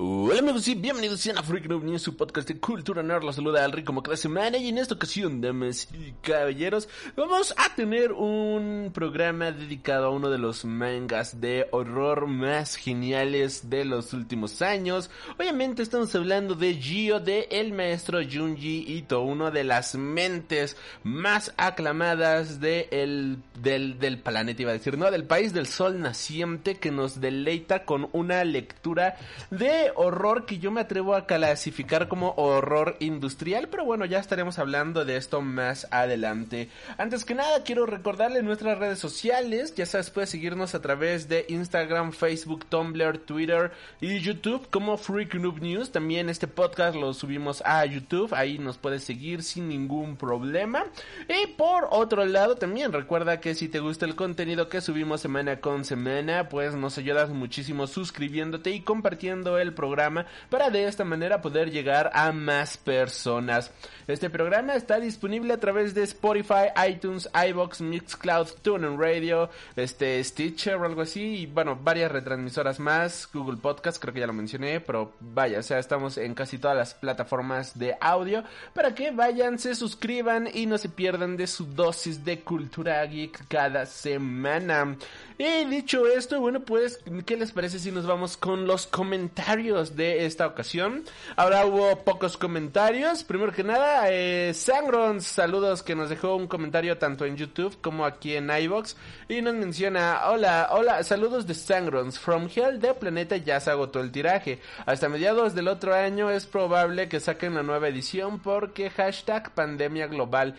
[0.00, 3.24] Hola amigos y bienvenidos a Freak Noob News, su podcast de cultura nerd.
[3.24, 7.74] Los saluda Alri como cada semana y en esta ocasión, damas y caballeros, vamos a
[7.74, 14.12] tener un programa dedicado a uno de los mangas de horror más geniales de los
[14.12, 15.10] últimos años.
[15.36, 21.52] Obviamente estamos hablando de Gio de el maestro Junji Ito, una de las mentes más
[21.56, 26.76] aclamadas de el, del, del planeta, iba a decir, no, del país del sol naciente
[26.76, 29.16] que nos deleita con una lectura
[29.50, 34.58] de horror que yo me atrevo a clasificar como horror industrial, pero bueno, ya estaremos
[34.58, 36.68] hablando de esto más adelante.
[36.96, 41.46] Antes que nada, quiero recordarle nuestras redes sociales, ya sabes, puedes seguirnos a través de
[41.48, 45.92] Instagram, Facebook, Tumblr, Twitter y YouTube como Freak Noob News.
[45.92, 50.84] También este podcast lo subimos a YouTube, ahí nos puedes seguir sin ningún problema.
[51.28, 55.60] Y por otro lado, también recuerda que si te gusta el contenido que subimos semana
[55.60, 61.40] con semana, pues nos ayudas muchísimo suscribiéndote y compartiendo el programa para de esta manera
[61.40, 63.70] poder llegar a más personas.
[64.08, 70.74] Este programa está disponible a través de Spotify, iTunes, iBox, Mixcloud, TuneIn Radio, este Stitcher
[70.74, 74.80] o algo así y bueno, varias retransmisoras más, Google Podcast, creo que ya lo mencioné,
[74.80, 78.42] pero vaya, o sea, estamos en casi todas las plataformas de audio
[78.74, 83.46] para que vayan, se suscriban y no se pierdan de su dosis de cultura geek
[83.46, 84.96] cada semana.
[85.36, 90.24] Y dicho esto, bueno, pues, ¿qué les parece si nos vamos con los comentarios de
[90.24, 91.02] esta ocasión?
[91.34, 93.24] Ahora hubo pocos comentarios.
[93.24, 98.04] Primero que nada, eh, Sangrons, saludos que nos dejó un comentario tanto en YouTube como
[98.04, 98.96] aquí en iBox.
[99.28, 102.20] Y nos menciona, hola, hola, saludos de Sangrons.
[102.20, 104.60] From Hell de Planeta ya se agotó el tiraje.
[104.86, 110.06] Hasta mediados del otro año es probable que saquen la nueva edición porque hashtag pandemia
[110.06, 110.54] global.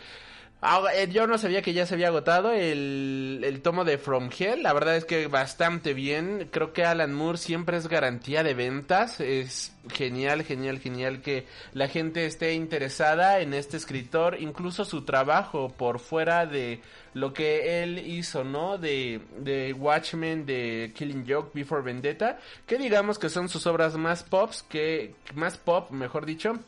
[0.62, 4.30] Ah, eh, yo no sabía que ya se había agotado el, el, tomo de From
[4.38, 4.62] Hell.
[4.62, 6.50] La verdad es que bastante bien.
[6.52, 9.22] Creo que Alan Moore siempre es garantía de ventas.
[9.22, 14.36] Es genial, genial, genial que la gente esté interesada en este escritor.
[14.42, 16.82] Incluso su trabajo por fuera de
[17.14, 18.78] lo que él hizo, ¿no?
[18.78, 22.38] De, de Watchmen, de Killing Joke, Before Vendetta.
[22.68, 26.60] Que digamos que son sus obras más pops, que, más pop, mejor dicho.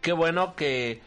[0.00, 1.02] Qué bueno que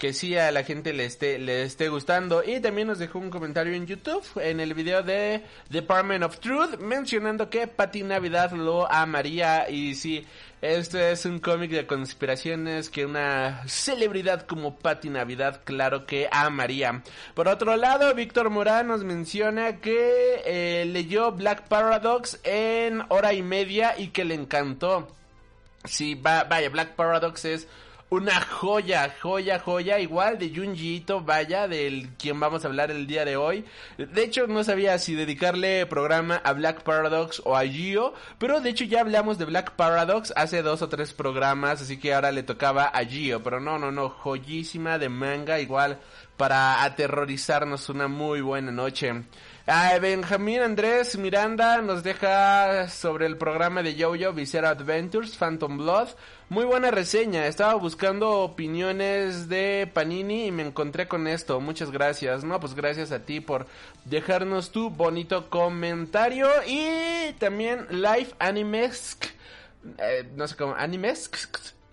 [0.00, 2.42] que sí a la gente le esté, le esté gustando.
[2.42, 6.78] Y también nos dejó un comentario en YouTube, en el video de Department of Truth,
[6.80, 9.68] mencionando que Patty Navidad lo amaría.
[9.68, 10.26] Y sí,
[10.62, 17.02] este es un cómic de conspiraciones que una celebridad como Patty Navidad, claro que amaría.
[17.34, 23.42] Por otro lado, Víctor Morán nos menciona que eh, leyó Black Paradox en hora y
[23.42, 25.08] media y que le encantó.
[25.84, 27.68] Sí, va, vaya, Black Paradox es
[28.10, 33.06] una joya, joya, joya, igual de Junji Ito, vaya, del quien vamos a hablar el
[33.06, 33.64] día de hoy.
[33.98, 38.70] De hecho, no sabía si dedicarle programa a Black Paradox o a Gio, pero de
[38.70, 42.42] hecho ya hablamos de Black Paradox hace dos o tres programas, así que ahora le
[42.42, 46.00] tocaba a Gio, pero no, no, no, joyísima de manga, igual
[46.36, 49.24] para aterrorizarnos una muy buena noche.
[49.70, 56.08] Benjamín Andrés Miranda nos deja sobre el programa de Jojo Viscera Adventures, Phantom Blood.
[56.48, 57.46] Muy buena reseña.
[57.46, 61.60] Estaba buscando opiniones de Panini y me encontré con esto.
[61.60, 62.42] Muchas gracias.
[62.42, 63.66] No, pues gracias a ti por
[64.06, 66.48] dejarnos tu bonito comentario.
[66.66, 69.26] Y también Live Animesk.
[69.98, 70.74] Eh, no sé cómo.
[70.74, 71.36] Animesk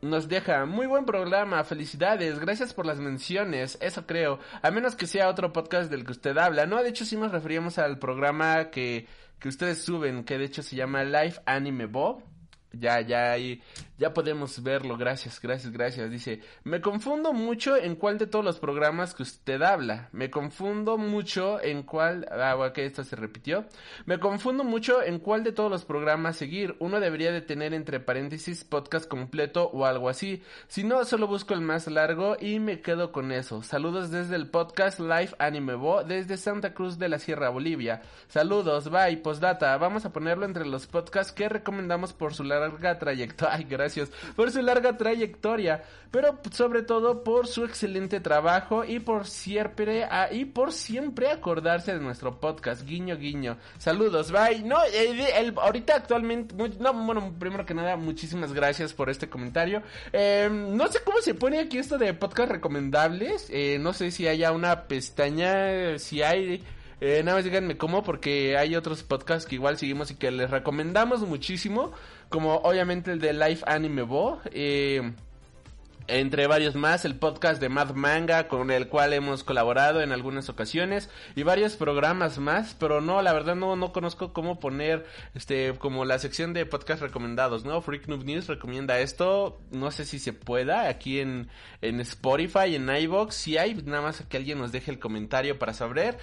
[0.01, 0.65] nos deja.
[0.65, 5.51] Muy buen programa, felicidades, gracias por las menciones, eso creo, a menos que sea otro
[5.53, 9.07] podcast del que usted habla, no, de hecho sí nos referíamos al programa que,
[9.39, 12.23] que ustedes suben, que de hecho se llama Live Anime Bob,
[12.71, 13.61] ya, ya ahí
[13.99, 16.11] Ya podemos verlo, gracias, gracias, gracias.
[16.11, 20.09] Dice, me confundo mucho en cuál de todos los programas que usted habla.
[20.11, 22.27] Me confundo mucho en cuál...
[22.31, 23.65] Ah, ok, esto se repitió.
[24.05, 26.75] Me confundo mucho en cuál de todos los programas seguir.
[26.77, 30.43] Uno debería de tener entre paréntesis podcast completo o algo así.
[30.67, 33.63] Si no, solo busco el más largo y me quedo con eso.
[33.63, 38.03] Saludos desde el podcast Live Anime Bo desde Santa Cruz de la Sierra Bolivia.
[38.27, 39.75] Saludos, bye, postdata.
[39.77, 43.55] Vamos a ponerlo entre los podcasts que recomendamos por su larga trayectoria.
[43.57, 43.86] Ay, gracias.
[44.35, 45.83] Por su larga trayectoria.
[46.11, 51.93] Pero sobre todo por su excelente trabajo y por siempre, ah, y por siempre acordarse
[51.93, 52.85] de nuestro podcast.
[52.85, 53.57] Guiño, guiño.
[53.77, 54.63] Saludos, bye.
[54.63, 59.83] No, el, ahorita actualmente, no, bueno, primero que nada, muchísimas gracias por este comentario.
[60.13, 63.47] Em, no sé cómo se pone aquí esto de podcast recomendables.
[63.49, 66.63] Eh, no sé si haya una pestaña, si hay
[66.99, 70.49] eh, nada más díganme cómo, porque hay otros podcasts que igual seguimos y que les
[70.49, 71.91] recomendamos muchísimo,
[72.29, 75.13] como obviamente el de Life Anime Bo, eh,
[76.07, 80.47] entre varios más, el podcast de Mad Manga, con el cual hemos colaborado en algunas
[80.47, 85.73] ocasiones, y varios programas más, pero no, la verdad no, no conozco cómo poner, este,
[85.77, 87.81] como la sección de podcast recomendados, ¿no?
[87.81, 91.49] Freak Noob News recomienda esto, no sé si se pueda, aquí en,
[91.81, 95.73] en Spotify, en iVoox, si hay, nada más que alguien nos deje el comentario para
[95.73, 96.17] saber.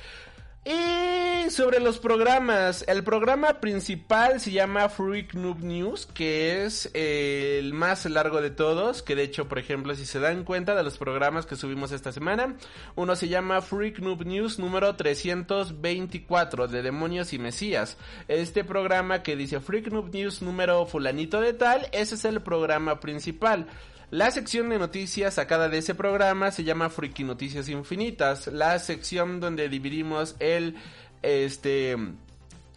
[0.64, 7.58] Y sobre los programas, el programa principal se llama Freak Noob News, que es eh,
[7.58, 10.82] el más largo de todos, que de hecho, por ejemplo, si se dan cuenta de
[10.82, 12.56] los programas que subimos esta semana,
[12.94, 17.99] uno se llama Freak Noob News número 324 de Demonios y Mesías.
[18.26, 23.00] Este programa que dice Freak Noob News número fulanito de tal, ese es el programa
[23.00, 23.67] principal.
[24.10, 29.40] La sección de noticias sacada de ese programa se llama Friki Noticias Infinitas, la sección
[29.40, 30.76] donde dividimos el
[31.22, 31.96] este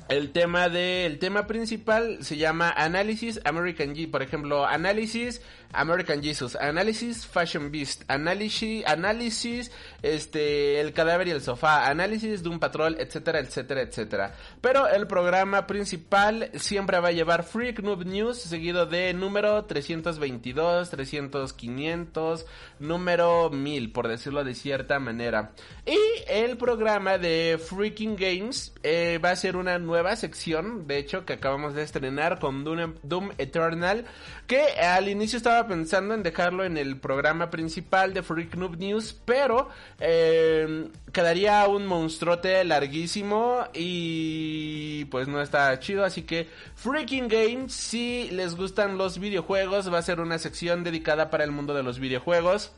[0.10, 5.42] el tema de el tema principal se llama Análisis American G, por ejemplo, Análisis
[5.74, 9.72] American Jesus, Análisis Fashion Beast, Análisis, Análisis,
[10.02, 14.36] este, El cadáver y el sofá, Análisis de un patrol, etcétera, etcétera, etcétera.
[14.62, 20.90] Pero el programa principal siempre va a llevar Freak Noob News, seguido de número 322,
[20.90, 22.46] 300, 500,
[22.80, 25.52] número 1000, por decirlo de cierta manera.
[25.86, 25.98] Y
[26.28, 31.34] el programa de Freaking Games eh, va a ser una nueva sección, de hecho, que
[31.34, 34.06] acabamos de estrenar con Doom, Doom Eternal,
[34.48, 39.16] que al inicio estaba pensando en dejarlo en el programa principal de Freak Noob News,
[39.26, 39.70] pero
[40.00, 48.30] eh, quedaría un monstruote larguísimo y pues no está chido, así que Freaking Games, si
[48.32, 51.98] les gustan los videojuegos, va a ser una sección dedicada para el mundo de los
[51.98, 52.74] videojuegos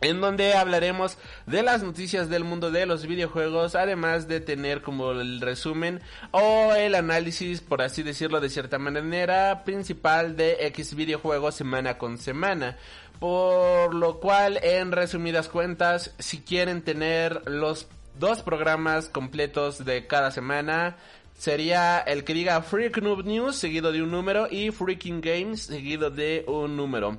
[0.00, 1.16] en donde hablaremos
[1.46, 6.00] de las noticias del mundo de los videojuegos, además de tener como el resumen
[6.32, 12.18] o el análisis, por así decirlo de cierta manera, principal de X videojuegos semana con
[12.18, 12.76] semana.
[13.18, 17.86] Por lo cual, en resumidas cuentas, si quieren tener los
[18.18, 20.96] dos programas completos de cada semana,
[21.38, 26.10] sería el que diga Freak Noob News seguido de un número y Freaking Games seguido
[26.10, 27.18] de un número.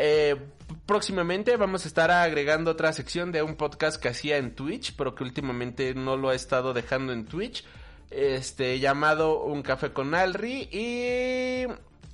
[0.00, 0.36] Eh,
[0.86, 5.16] próximamente vamos a estar agregando otra sección de un podcast que hacía en Twitch, pero
[5.16, 7.64] que últimamente no lo he estado dejando en Twitch.
[8.10, 10.68] Este, llamado Un Café con Alri.
[10.70, 11.66] Y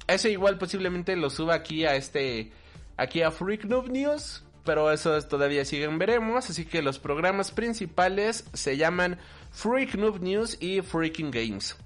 [0.06, 2.52] ese igual posiblemente lo suba aquí a este,
[2.96, 4.44] aquí a Freak Noob News.
[4.64, 6.48] Pero eso todavía siguen veremos.
[6.48, 9.18] Así que los programas principales se llaman
[9.52, 11.76] Freak News y Freaking Games.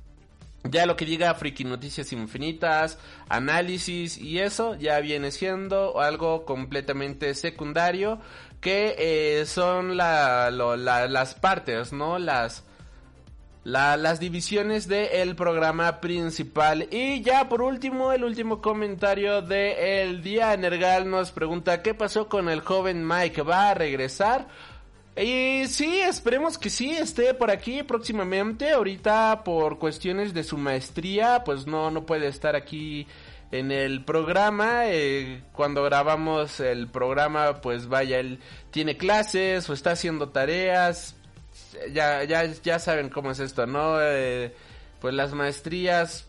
[0.64, 7.34] Ya lo que diga Friki Noticias Infinitas, análisis y eso ya viene siendo algo completamente
[7.34, 8.19] secundario
[8.60, 12.18] que eh, son la, las partes, ¿no?
[12.18, 12.64] Las,
[13.64, 16.88] las divisiones del programa principal.
[16.90, 20.54] Y ya por último, el último comentario de el día.
[20.54, 23.42] Energal nos pregunta, ¿qué pasó con el joven Mike?
[23.42, 24.49] ¿Va a regresar?
[25.20, 28.70] Y sí, esperemos que sí esté por aquí próximamente.
[28.70, 33.06] Ahorita por cuestiones de su maestría, pues no, no puede estar aquí
[33.50, 34.82] en el programa.
[34.87, 38.38] Eh, cuando grabamos el programa, pues vaya, él
[38.70, 41.16] tiene clases o está haciendo tareas.
[41.92, 44.00] Ya, ya, ya saben cómo es esto, ¿no?
[44.00, 44.54] Eh,
[45.00, 46.27] pues las maestrías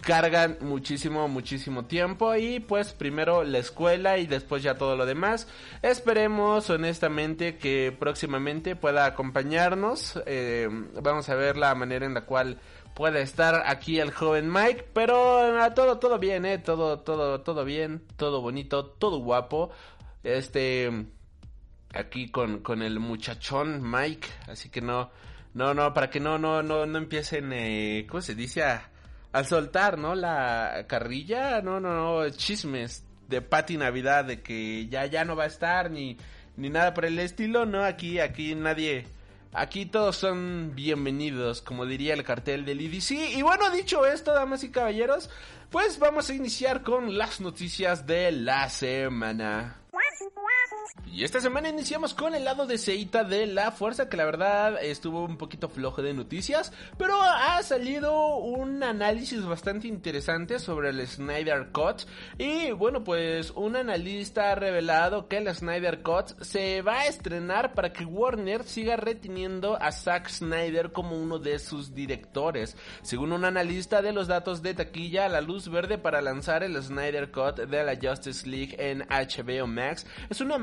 [0.00, 5.48] cargan muchísimo, muchísimo tiempo y pues primero la escuela y después ya todo lo demás.
[5.82, 10.20] Esperemos honestamente que próximamente pueda acompañarnos.
[10.26, 10.68] Eh,
[11.00, 12.58] vamos a ver la manera en la cual
[12.94, 17.64] pueda estar aquí el joven Mike, pero ah, todo, todo bien, eh, todo, todo, todo
[17.64, 19.70] bien, todo bonito, todo guapo.
[20.22, 21.06] Este,
[21.94, 25.10] aquí con, con el muchachón Mike, así que no,
[25.54, 28.62] no, no, para que no, no, no, no empiecen, eh, ¿cómo se dice?
[29.32, 30.14] Al soltar, ¿no?
[30.14, 35.44] La carrilla, no, no, no, chismes de Pati Navidad de que ya ya no va
[35.44, 36.16] a estar ni
[36.56, 39.06] ni nada por el estilo, no, aquí aquí nadie
[39.52, 43.36] Aquí todos son bienvenidos, como diría el cartel del IDC.
[43.36, 45.28] Y bueno, dicho esto, damas y caballeros,
[45.70, 49.80] pues vamos a iniciar con las noticias de la semana.
[51.06, 54.82] Y esta semana iniciamos con el lado de Seita de la Fuerza, que la verdad
[54.82, 61.06] estuvo un poquito flojo de noticias, pero ha salido un análisis bastante interesante sobre el
[61.06, 62.02] Snyder Cut.
[62.38, 67.74] Y bueno, pues un analista ha revelado que el Snyder Cut se va a estrenar
[67.74, 72.76] para que Warner siga reteniendo a Zack Snyder como uno de sus directores.
[73.02, 77.32] Según un analista de los datos de taquilla, la luz verde para lanzar el Snyder
[77.32, 80.56] Cut de la Justice League en HBO Max es una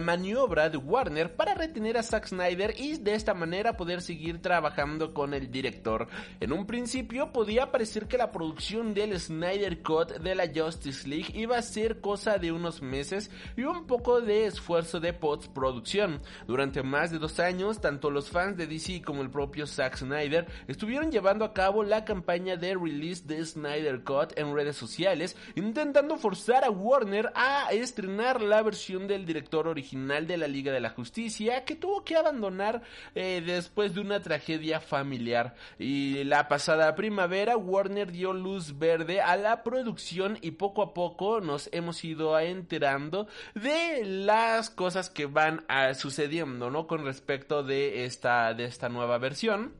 [0.00, 5.14] maniobra de Warner para retener a Zack Snyder y de esta manera poder seguir trabajando
[5.14, 6.08] con el director.
[6.40, 11.32] En un principio podía parecer que la producción del Snyder Cut de la Justice League
[11.34, 16.20] iba a ser cosa de unos meses y un poco de esfuerzo de postproducción.
[16.46, 20.46] Durante más de dos años, tanto los fans de DC como el propio Zack Snyder
[20.66, 26.16] estuvieron llevando a cabo la campaña de release de Snyder Cut en redes sociales, intentando
[26.16, 30.90] forzar a Warner a estrenar la versión del director original de la Liga de la
[30.90, 32.82] Justicia que tuvo que abandonar
[33.14, 35.54] eh, después de una tragedia familiar.
[35.78, 41.40] Y la pasada primavera Warner dio luz verde a la producción y poco a poco
[41.40, 46.88] nos hemos ido enterando de las cosas que van a, sucediendo, ¿no?
[46.88, 49.74] Con respecto de esta, de esta nueva versión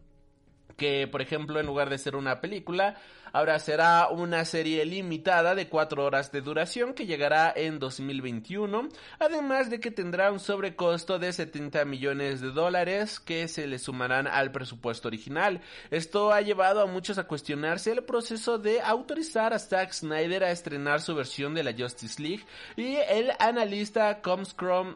[0.76, 2.96] que por ejemplo en lugar de ser una película
[3.32, 9.70] Ahora será una serie limitada de 4 horas de duración que llegará en 2021, además
[9.70, 14.52] de que tendrá un sobrecosto de 70 millones de dólares que se le sumarán al
[14.52, 15.60] presupuesto original.
[15.90, 20.50] Esto ha llevado a muchos a cuestionarse el proceso de autorizar a Zack Snyder a
[20.50, 22.44] estrenar su versión de la Justice League
[22.76, 24.20] y el analista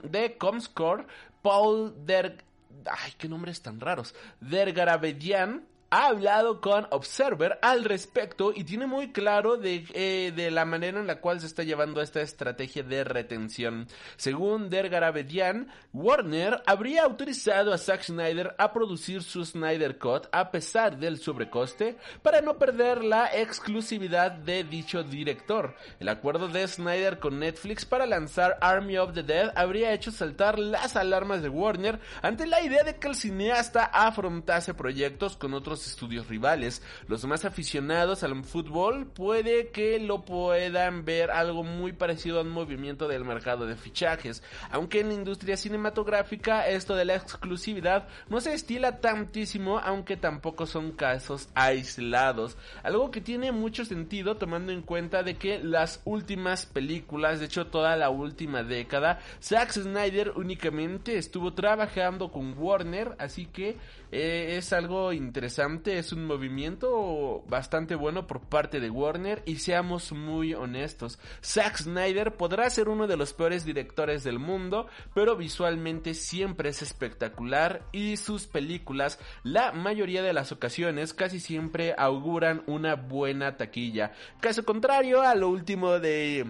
[0.02, 1.06] de Comscore,
[1.42, 2.44] Paul Der...
[2.86, 4.14] Ay, qué nombres tan raros.
[4.40, 10.64] Dergaravedian ha hablado con Observer al respecto y tiene muy claro de, eh, de, la
[10.64, 13.86] manera en la cual se está llevando esta estrategia de retención.
[14.16, 20.50] Según Dergar Abedian, Warner habría autorizado a Zack Snyder a producir su Snyder Cut a
[20.50, 25.76] pesar del sobrecoste para no perder la exclusividad de dicho director.
[26.00, 30.58] El acuerdo de Snyder con Netflix para lanzar Army of the Dead habría hecho saltar
[30.58, 35.81] las alarmas de Warner ante la idea de que el cineasta afrontase proyectos con otros
[35.86, 36.82] estudios rivales.
[37.08, 42.50] Los más aficionados al fútbol puede que lo puedan ver algo muy parecido a un
[42.50, 48.40] movimiento del mercado de fichajes, aunque en la industria cinematográfica esto de la exclusividad no
[48.40, 52.56] se estila tantísimo, aunque tampoco son casos aislados.
[52.82, 57.66] Algo que tiene mucho sentido tomando en cuenta de que las últimas películas, de hecho
[57.66, 63.76] toda la última década, Zack Snyder únicamente estuvo trabajando con Warner, así que
[64.12, 70.12] eh, es algo interesante, es un movimiento bastante bueno por parte de Warner y seamos
[70.12, 76.12] muy honestos, Zack Snyder podrá ser uno de los peores directores del mundo, pero visualmente
[76.12, 82.96] siempre es espectacular y sus películas, la mayoría de las ocasiones, casi siempre auguran una
[82.96, 84.12] buena taquilla.
[84.40, 86.46] Caso contrario a lo último de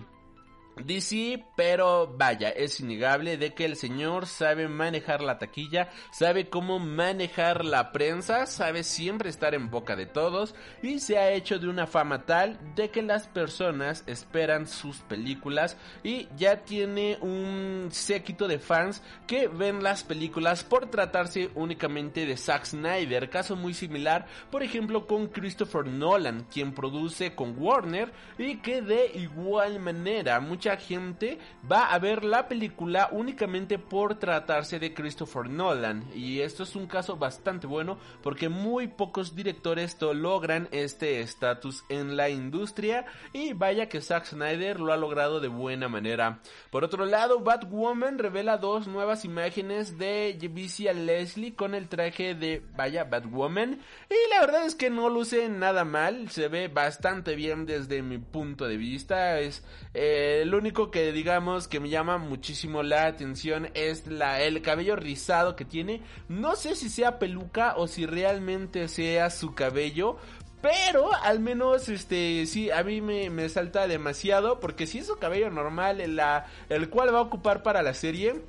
[0.76, 6.78] DC, pero vaya, es innegable de que el señor sabe manejar la taquilla, sabe cómo
[6.78, 11.68] manejar la prensa, sabe siempre estar en boca de todos y se ha hecho de
[11.68, 18.48] una fama tal de que las personas esperan sus películas y ya tiene un séquito
[18.48, 24.26] de fans que ven las películas por tratarse únicamente de Zack Snyder, caso muy similar,
[24.50, 30.76] por ejemplo, con Christopher Nolan, quien produce con Warner y que de igual manera mucha
[30.76, 31.38] gente
[31.68, 36.04] va a ver la película únicamente por tratarse de Christopher Nolan.
[36.14, 42.16] Y esto es un caso bastante bueno porque muy pocos directores logran este estatus en
[42.16, 43.06] la industria.
[43.32, 46.38] Y vaya que Zack Snyder lo ha logrado de buena manera.
[46.70, 52.62] Por otro lado, Batwoman revela dos nuevas imágenes de Vicia Leslie con el traje de,
[52.76, 53.80] vaya, Batwoman.
[54.08, 58.18] Y la verdad es que no luce nada mal, se ve bastante bien desde mi
[58.18, 59.40] punto de vista.
[59.40, 59.64] Es
[59.94, 64.96] eh, el único que digamos que me llama muchísimo la atención es la, el cabello
[64.96, 66.02] rizado que tiene.
[66.28, 70.18] No sé si sea peluca o si realmente sea su cabello.
[70.60, 74.60] Pero al menos, este, sí, a mí me, salta demasiado.
[74.60, 78.42] Porque si es su cabello normal, la, el cual va a ocupar para la serie.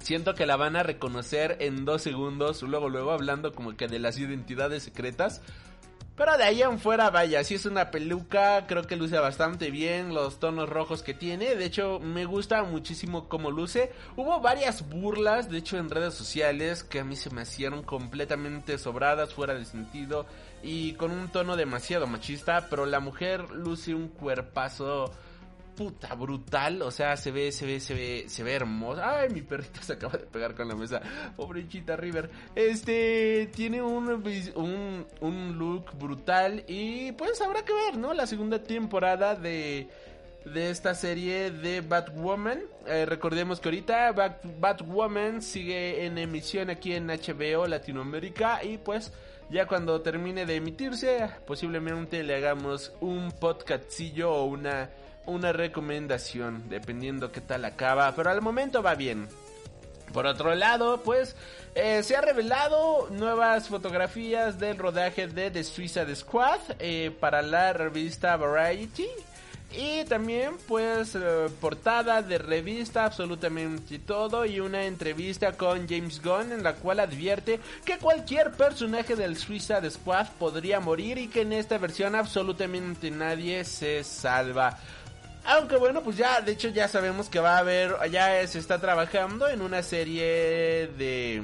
[0.00, 2.60] Siento que la van a reconocer en dos segundos.
[2.62, 5.42] Luego, luego hablando como que de las identidades secretas.
[6.20, 10.12] Pero de ahí en fuera, vaya, si es una peluca, creo que luce bastante bien
[10.12, 11.54] los tonos rojos que tiene.
[11.54, 13.90] De hecho, me gusta muchísimo cómo luce.
[14.18, 18.76] Hubo varias burlas, de hecho, en redes sociales que a mí se me hicieron completamente
[18.76, 20.26] sobradas, fuera de sentido
[20.62, 22.66] y con un tono demasiado machista.
[22.68, 25.14] Pero la mujer luce un cuerpazo
[25.80, 29.20] puta brutal, o sea, se ve, se ve, se ve, se ve hermosa.
[29.20, 31.00] Ay, mi perrita se acaba de pegar con la mesa.
[31.36, 32.28] Pobrechita River.
[32.54, 34.22] Este tiene un,
[34.56, 38.12] un, un look brutal y pues habrá que ver, ¿no?
[38.12, 39.88] La segunda temporada de
[40.44, 42.60] de esta serie de Batwoman.
[42.86, 44.12] Eh, recordemos que ahorita
[44.58, 49.12] Batwoman sigue en emisión aquí en HBO Latinoamérica y pues
[49.50, 54.90] ya cuando termine de emitirse posiblemente le hagamos un podcastillo o una
[55.30, 59.28] una recomendación, dependiendo qué tal acaba, pero al momento va bien.
[60.12, 61.36] Por otro lado, pues
[61.74, 67.72] eh, se ha revelado nuevas fotografías del rodaje de The Suicide Squad eh, para la
[67.72, 69.06] revista Variety.
[69.72, 76.50] Y también pues eh, portada de revista absolutamente todo y una entrevista con James Gunn
[76.50, 81.52] en la cual advierte que cualquier personaje del Suicide Squad podría morir y que en
[81.52, 84.76] esta versión absolutamente nadie se salva.
[85.44, 88.80] Aunque bueno, pues ya, de hecho ya sabemos que va a haber, ya se está
[88.80, 91.42] trabajando en una serie de...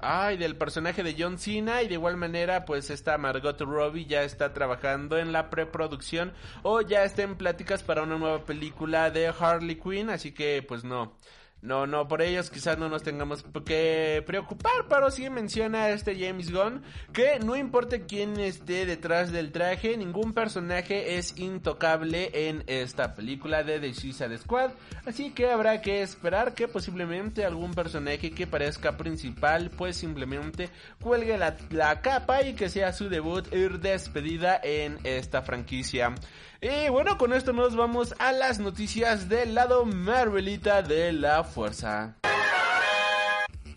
[0.00, 4.22] Ay, del personaje de John Cena y de igual manera pues esta Margot Robbie ya
[4.24, 9.28] está trabajando en la preproducción o ya está en pláticas para una nueva película de
[9.28, 11.14] Harley Quinn, así que pues no.
[11.62, 16.52] No, no, por ellos quizás no nos tengamos que preocupar, pero sí menciona este James
[16.52, 16.82] Gunn
[17.12, 23.64] que no importa quién esté detrás del traje, ningún personaje es intocable en esta película
[23.64, 24.72] de The Suicide Squad,
[25.06, 30.68] así que habrá que esperar que posiblemente algún personaje que parezca principal pues simplemente
[31.00, 36.14] cuelgue la, la capa y que sea su debut ir despedida en esta franquicia.
[36.60, 42.16] Y bueno, con esto nos vamos a las noticias del lado Marvelita de la fuerza.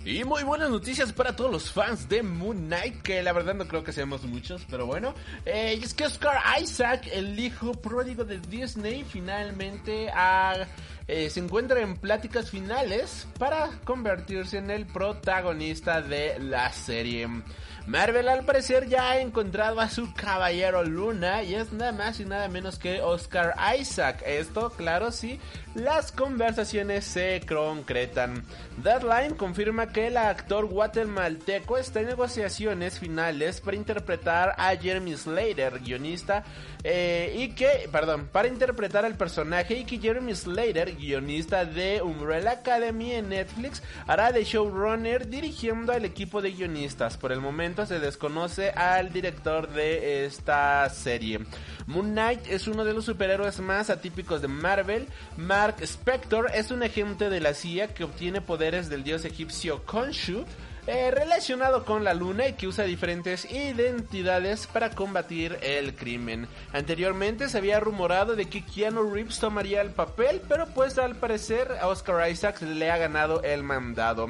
[0.06, 3.68] Y muy buenas noticias para todos los fans de Moon Knight, que la verdad no
[3.68, 5.14] creo que seamos muchos, pero bueno.
[5.46, 10.10] Eh, es que Oscar Isaac, el hijo pródigo de Disney, finalmente
[11.08, 17.28] eh, se encuentra en pláticas finales para convertirse en el protagonista de la serie.
[17.90, 22.26] Marvel al parecer ya ha encontrado a su caballero Luna y es nada más y
[22.26, 24.22] nada menos que Oscar Isaac.
[24.28, 25.40] Esto, claro, sí,
[25.74, 28.44] las conversaciones se concretan.
[28.84, 35.80] Deadline confirma que el actor guatemalteco está en negociaciones finales para interpretar a Jeremy Slater,
[35.80, 36.44] guionista,
[36.84, 42.52] eh, y que, perdón, para interpretar al personaje y que Jeremy Slater, guionista de Umbrella
[42.52, 47.18] Academy en Netflix, hará de showrunner dirigiendo al equipo de guionistas.
[47.18, 51.40] Por el momento se desconoce al director de esta serie.
[51.88, 55.08] Moon Knight es uno de los superhéroes más atípicos de Marvel.
[55.38, 60.46] Mark Spector es un agente de la CIA que obtiene poderes del dios egipcio Khonshu.
[60.92, 66.48] Eh, relacionado con la luna y que usa diferentes identidades para combatir el crimen.
[66.74, 71.70] Anteriormente se había rumorado de que Keanu Reeves tomaría el papel, pero pues al parecer
[71.84, 74.30] Oscar Isaac le ha ganado el mandado.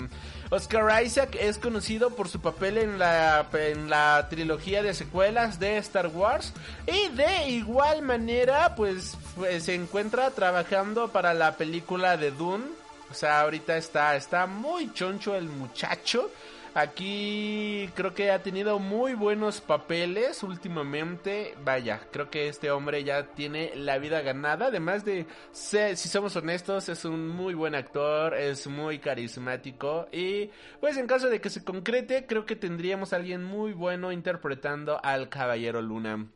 [0.51, 5.77] Oscar Isaac es conocido por su papel en la, en la trilogía de secuelas de
[5.77, 6.53] Star Wars
[6.87, 12.65] y de igual manera pues, pues se encuentra trabajando para la película de Dune.
[13.11, 16.31] O sea, ahorita está, está muy choncho el muchacho.
[16.73, 21.55] Aquí creo que ha tenido muy buenos papeles últimamente.
[21.63, 24.67] Vaya, creo que este hombre ya tiene la vida ganada.
[24.67, 30.07] Además de, si somos honestos, es un muy buen actor, es muy carismático.
[30.11, 34.11] Y pues en caso de que se concrete, creo que tendríamos a alguien muy bueno
[34.11, 36.27] interpretando al Caballero Luna.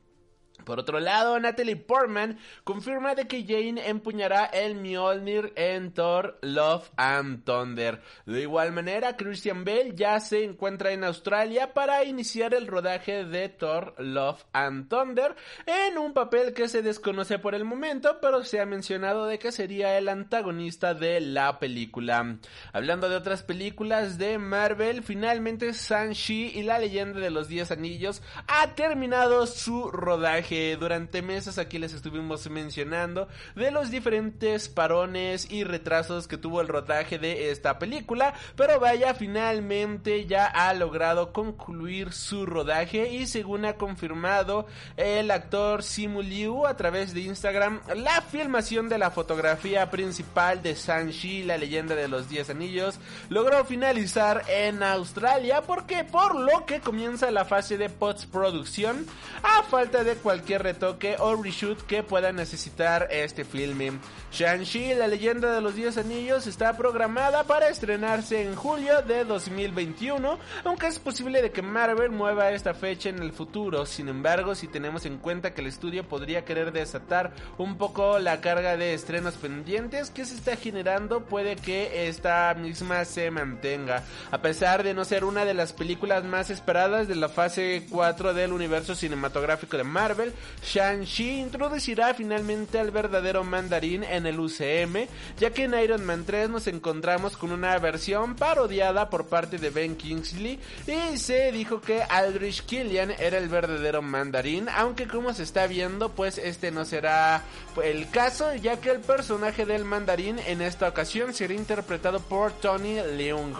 [0.63, 6.89] Por otro lado, Natalie Portman confirma de que Jane empuñará el Mjolnir en Thor Love
[6.95, 8.01] and Thunder.
[8.25, 13.49] De igual manera, Christian Bale ya se encuentra en Australia para iniciar el rodaje de
[13.49, 15.35] Thor Love and Thunder
[15.65, 19.51] en un papel que se desconoce por el momento, pero se ha mencionado de que
[19.51, 22.37] sería el antagonista de la película.
[22.71, 28.21] Hablando de otras películas de Marvel, finalmente Shang-Chi y la leyenda de los Diez Anillos
[28.47, 30.42] ha terminado su rodaje
[30.79, 36.67] Durante meses aquí les estuvimos mencionando de los diferentes parones y retrasos que tuvo el
[36.67, 43.63] rodaje de esta película, pero vaya, finalmente ya ha logrado concluir su rodaje y según
[43.65, 49.89] ha confirmado el actor Simu Liu a través de Instagram, la filmación de la fotografía
[49.89, 56.35] principal de Shang-Chi, la leyenda de los 10 anillos, logró finalizar en Australia porque por
[56.35, 59.05] lo que comienza la fase de postproducción
[59.41, 63.91] a falta de cualquier retoque o reshoot que pueda necesitar este filme.
[64.31, 70.39] Shang-Chi, la leyenda de los 10 anillos, está programada para estrenarse en julio de 2021,
[70.63, 73.85] aunque es posible de que Marvel mueva esta fecha en el futuro.
[73.85, 78.41] Sin embargo, si tenemos en cuenta que el estudio podría querer desatar un poco la
[78.41, 84.01] carga de estrenos pendientes que se está generando, puede que esta misma se mantenga.
[84.31, 88.33] A pesar de no ser una de las películas más esperadas de la fase 4
[88.33, 90.22] del universo cinematográfico de Marvel,
[90.63, 95.07] Shang-Chi introducirá finalmente al verdadero mandarín en el UCM,
[95.39, 99.69] ya que en Iron Man 3 nos encontramos con una versión parodiada por parte de
[99.69, 105.43] Ben Kingsley y se dijo que Aldrich Killian era el verdadero mandarín, aunque como se
[105.43, 107.43] está viendo, pues este no será
[107.83, 113.01] el caso, ya que el personaje del mandarín en esta ocasión será interpretado por Tony
[113.17, 113.55] Leung.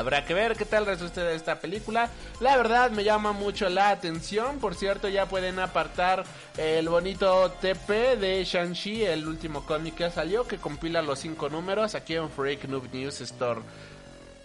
[0.00, 2.08] Habrá que ver qué tal resulta esta película.
[2.40, 4.58] La verdad me llama mucho la atención.
[4.58, 6.24] Por cierto, ya pueden apartar
[6.56, 11.94] el bonito TP de Shang-Chi, el último cómic que salió, que compila los cinco números
[11.94, 13.60] aquí en Freak Noob News Store.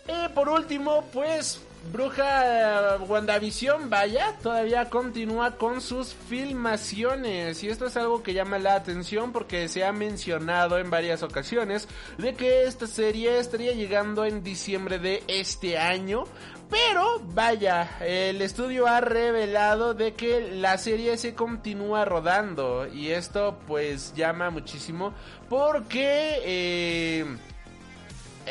[0.10, 7.63] Y por último, pues Bruja WandaVision, vaya, todavía continúa con sus filmaciones.
[7.63, 11.88] Y esto es algo que llama la atención porque se ha mencionado en varias ocasiones
[12.17, 16.26] de que esta serie estaría llegando en diciembre de este año.
[16.69, 22.88] Pero vaya, el estudio ha revelado de que la serie se continúa rodando.
[22.88, 25.13] Y esto pues llama muchísimo
[25.50, 27.26] porque eh,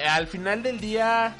[0.07, 1.37] al final del día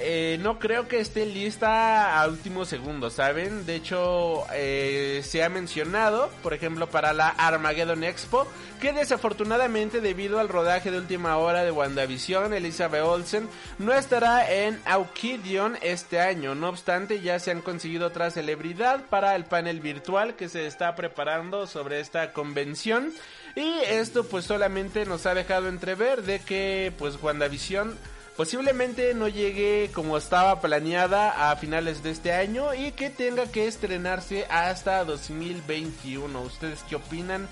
[0.00, 3.66] eh, no creo que esté lista a último segundo, ¿saben?
[3.66, 8.46] De hecho, eh, se ha mencionado, por ejemplo, para la Armageddon Expo,
[8.80, 13.48] que desafortunadamente debido al rodaje de última hora de WandaVision, Elizabeth Olsen
[13.78, 16.54] no estará en Aukidion este año.
[16.54, 20.94] No obstante, ya se han conseguido otra celebridad para el panel virtual que se está
[20.94, 23.12] preparando sobre esta convención.
[23.56, 27.98] Y esto pues solamente nos ha dejado entrever de que pues WandaVision
[28.40, 33.66] posiblemente no llegue como estaba planeada a finales de este año y que tenga que
[33.66, 36.40] estrenarse hasta 2021.
[36.40, 37.46] ¿Ustedes qué opinan?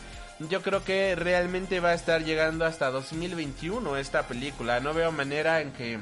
[0.49, 4.81] Yo creo que realmente va a estar llegando hasta 2021 esta película.
[4.81, 5.99] No veo manera en que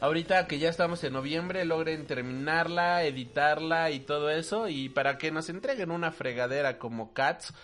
[0.00, 5.30] ahorita que ya estamos en noviembre logren terminarla, editarla y todo eso y para que
[5.30, 7.54] nos entreguen una fregadera como Cats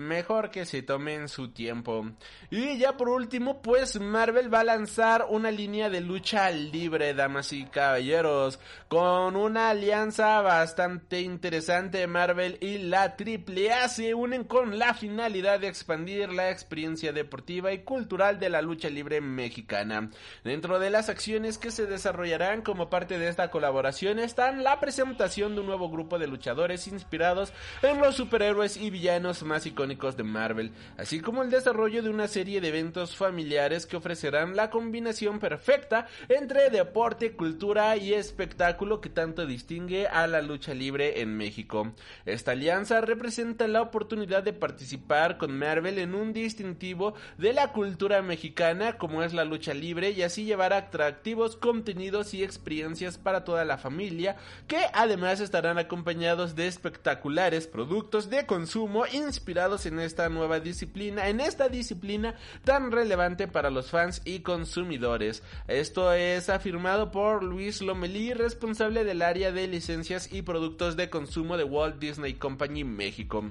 [0.00, 2.06] mejor que se tomen su tiempo.
[2.52, 7.52] Y ya por último, pues Marvel va a lanzar una línea de lucha libre, damas
[7.52, 8.58] y caballeros,
[8.88, 12.04] con una alianza bastante interesante.
[12.08, 17.84] Marvel y la AAA se unen con la finalidad de expandir la experiencia deportiva y
[17.84, 20.10] cultural de la lucha libre mexicana.
[20.42, 25.54] Dentro de las acciones que se desarrollarán como parte de esta colaboración están la presentación
[25.54, 30.24] de un nuevo grupo de luchadores inspirados en los superhéroes y villanos más icónicos de
[30.24, 35.38] Marvel, así como el desarrollo de una serie de eventos familiares que ofrecerán la combinación
[35.38, 41.92] perfecta entre deporte, cultura y espectáculo que tanto distingue a la lucha libre en México.
[42.24, 48.22] Esta alianza representa la oportunidad de participar con Marvel en un distintivo de la cultura
[48.22, 53.66] mexicana como es la lucha libre y así llevar atractivos contenidos y experiencias para toda
[53.66, 60.60] la familia que además estarán acompañados de espectaculares productos de consumo inspirados en esta nueva
[60.60, 62.29] disciplina, en esta disciplina
[62.64, 65.42] tan relevante para los fans y consumidores.
[65.68, 71.56] Esto es afirmado por Luis Lomelí, responsable del área de licencias y productos de consumo
[71.56, 73.44] de Walt Disney Company México.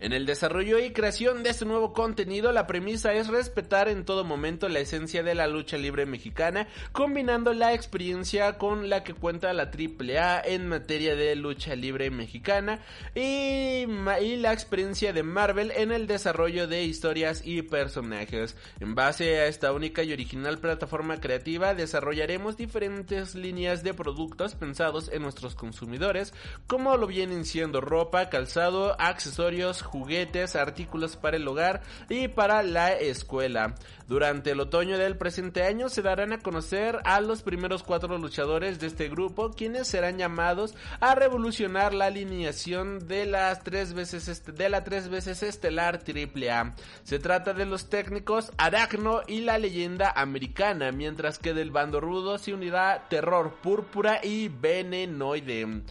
[0.00, 4.24] En el desarrollo y creación de este nuevo contenido, la premisa es respetar en todo
[4.24, 9.52] momento la esencia de la lucha libre mexicana, combinando la experiencia con la que cuenta
[9.52, 12.80] la AAA en materia de lucha libre mexicana
[13.14, 13.84] y,
[14.22, 18.56] y la experiencia de Marvel en el desarrollo de historias y personajes.
[18.80, 25.10] En base a esta única y original plataforma creativa, desarrollaremos diferentes líneas de productos pensados
[25.12, 26.32] en nuestros consumidores,
[26.66, 32.92] como lo vienen siendo ropa, calzado, accesorios, juguetes, artículos para el hogar y para la
[32.92, 33.74] escuela.
[34.06, 38.80] Durante el otoño del presente año se darán a conocer a los primeros cuatro luchadores
[38.80, 44.68] de este grupo, quienes serán llamados a revolucionar la alineación de las tres veces de
[44.68, 46.74] la tres veces estelar AAA.
[47.04, 52.38] Se trata de los técnicos Aracno y la leyenda americana, mientras que del bando rudo
[52.38, 55.82] se unirá Terror Púrpura y Venenoide.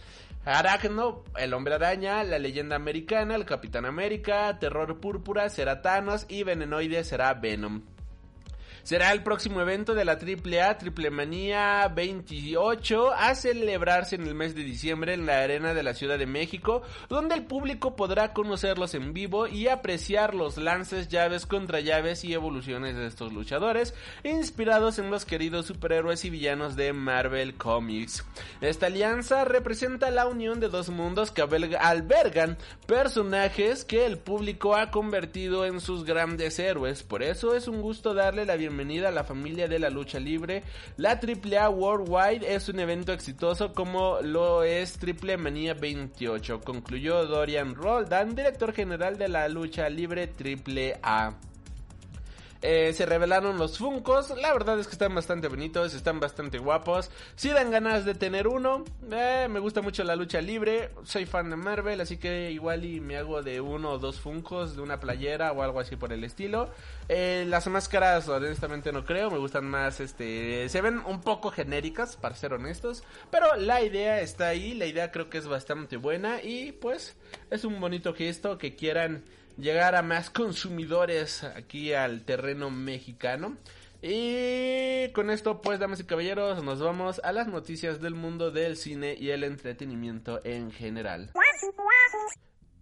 [0.44, 6.44] Aracno, el hombre araña, la leyenda americana, el Capitán América, Terror Púrpura será Thanos y
[6.44, 7.82] Venenoide será Venom.
[8.82, 14.54] Será el próximo evento de la AAA Triple Manía 28 a celebrarse en el mes
[14.54, 18.94] de diciembre en la Arena de la Ciudad de México, donde el público podrá conocerlos
[18.94, 24.98] en vivo y apreciar los lances, llaves, contra llaves y evoluciones de estos luchadores, inspirados
[24.98, 28.24] en los queridos superhéroes y villanos de Marvel Comics.
[28.62, 34.90] Esta alianza representa la unión de dos mundos que albergan personajes que el público ha
[34.90, 37.02] convertido en sus grandes héroes.
[37.02, 40.20] Por eso es un gusto darle la bienvenida bienvenida a la familia de la lucha
[40.20, 40.62] libre.
[40.96, 47.74] La AAA Worldwide es un evento exitoso como lo es Triple Manía 28, concluyó Dorian
[47.74, 51.49] Roldan, director general de la lucha libre AAA.
[52.62, 54.30] Eh, se revelaron los Funcos.
[54.36, 57.10] La verdad es que están bastante bonitos, están bastante guapos.
[57.34, 58.84] Si dan ganas de tener uno.
[59.10, 60.90] Eh, me gusta mucho la lucha libre.
[61.04, 64.76] Soy fan de Marvel, así que igual y me hago de uno o dos Funcos,
[64.76, 66.68] de una playera o algo así por el estilo.
[67.08, 69.30] Eh, las máscaras, honestamente no creo.
[69.30, 70.68] Me gustan más, este.
[70.68, 73.04] Se ven un poco genéricas, para ser honestos.
[73.30, 74.74] Pero la idea está ahí.
[74.74, 76.42] La idea creo que es bastante buena.
[76.42, 77.16] Y pues
[77.50, 79.24] es un bonito gesto que quieran
[79.60, 83.56] llegar a más consumidores aquí al terreno mexicano.
[84.02, 88.76] Y con esto, pues, damas y caballeros, nos vamos a las noticias del mundo del
[88.76, 91.30] cine y el entretenimiento en general.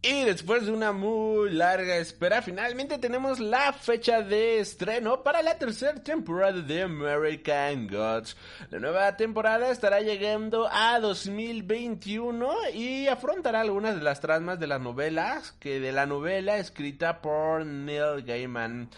[0.01, 5.59] Y después de una muy larga espera, finalmente tenemos la fecha de estreno para la
[5.59, 8.37] tercera temporada de American Gods.
[8.71, 14.81] La nueva temporada estará llegando a 2021 y afrontará algunas de las tramas de las
[14.81, 18.91] novelas, que de la novela escrita por Neil Gaiman.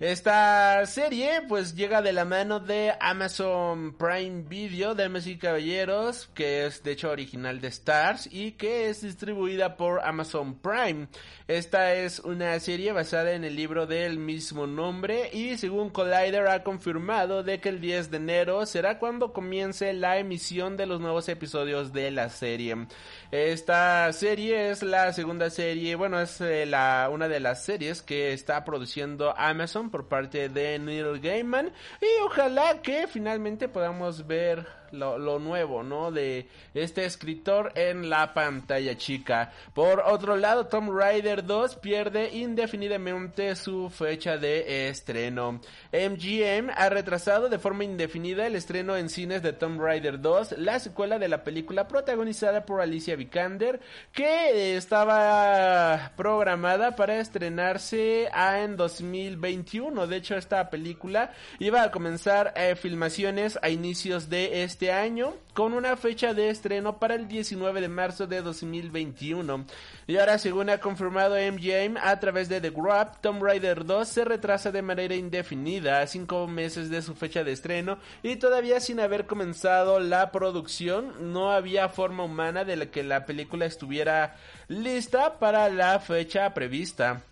[0.00, 6.66] Esta serie pues llega de la mano de Amazon Prime Video, damas y caballeros, que
[6.66, 11.08] es de hecho original de Stars y que es distribuida por Amazon Prime.
[11.48, 16.62] Esta es una serie basada en el libro del mismo nombre y según Collider ha
[16.62, 21.28] confirmado de que el 10 de enero será cuando comience la emisión de los nuevos
[21.28, 22.86] episodios de la serie.
[23.32, 28.32] Esta serie es la segunda serie, bueno, es eh, la una de las series que
[28.32, 31.72] está produciendo Amazon por parte de Neil Gaiman.
[32.00, 36.10] Y ojalá que finalmente podamos ver lo, nuevo, ¿no?
[36.10, 39.52] De este escritor en la pantalla chica.
[39.74, 45.60] Por otro lado, Tom Raider 2 pierde indefinidamente su fecha de estreno.
[45.92, 50.78] MGM ha retrasado de forma indefinida el estreno en cines de Tom Raider 2, la
[50.80, 53.80] secuela de la película protagonizada por Alicia Vikander,
[54.12, 60.06] que estaba programada para estrenarse en 2021.
[60.06, 65.34] De hecho, esta película iba a comenzar eh, filmaciones a inicios de este este año
[65.54, 69.66] con una fecha de estreno para el 19 de marzo de 2021.
[70.06, 74.24] Y ahora, según ha confirmado MGM a través de The Grab, Tomb Raider 2 se
[74.24, 79.00] retrasa de manera indefinida a cinco meses de su fecha de estreno y todavía sin
[79.00, 84.36] haber comenzado la producción, no había forma humana de la que la película estuviera
[84.68, 87.24] lista para la fecha prevista.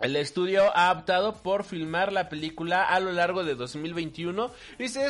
[0.00, 5.08] El estudio ha optado por filmar la película a lo largo de 2021 y se,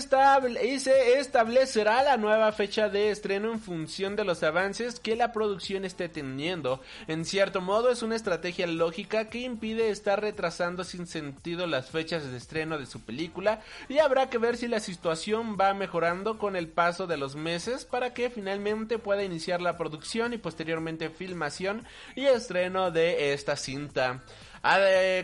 [1.19, 6.09] establecerá la nueva fecha de estreno en función de los avances que la producción esté
[6.09, 6.81] teniendo.
[7.07, 12.25] En cierto modo es una estrategia lógica que impide estar retrasando sin sentido las fechas
[12.25, 16.57] de estreno de su película y habrá que ver si la situación va mejorando con
[16.57, 21.85] el paso de los meses para que finalmente pueda iniciar la producción y posteriormente filmación
[22.17, 24.23] y estreno de esta cinta.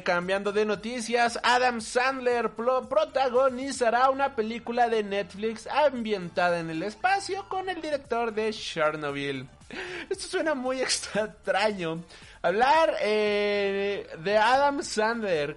[0.04, 7.68] Cambiando de noticias, Adam Sandler protagonizará una película de Netflix ambientada en el espacio con
[7.68, 9.48] el director de Chernobyl.
[10.08, 12.04] Esto suena muy extraño.
[12.42, 15.56] Hablar eh, de Adam Sandler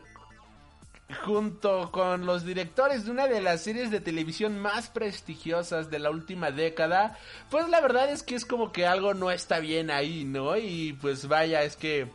[1.24, 6.10] junto con los directores de una de las series de televisión más prestigiosas de la
[6.10, 7.18] última década,
[7.50, 10.58] pues la verdad es que es como que algo no está bien ahí, ¿no?
[10.58, 12.12] Y pues vaya, es que,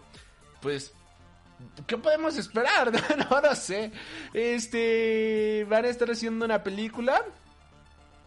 [0.60, 0.92] pues
[1.86, 2.92] ¿Qué podemos esperar?
[3.30, 3.92] no, lo sé.
[4.32, 5.66] Este.
[5.68, 7.24] Van a estar haciendo una película.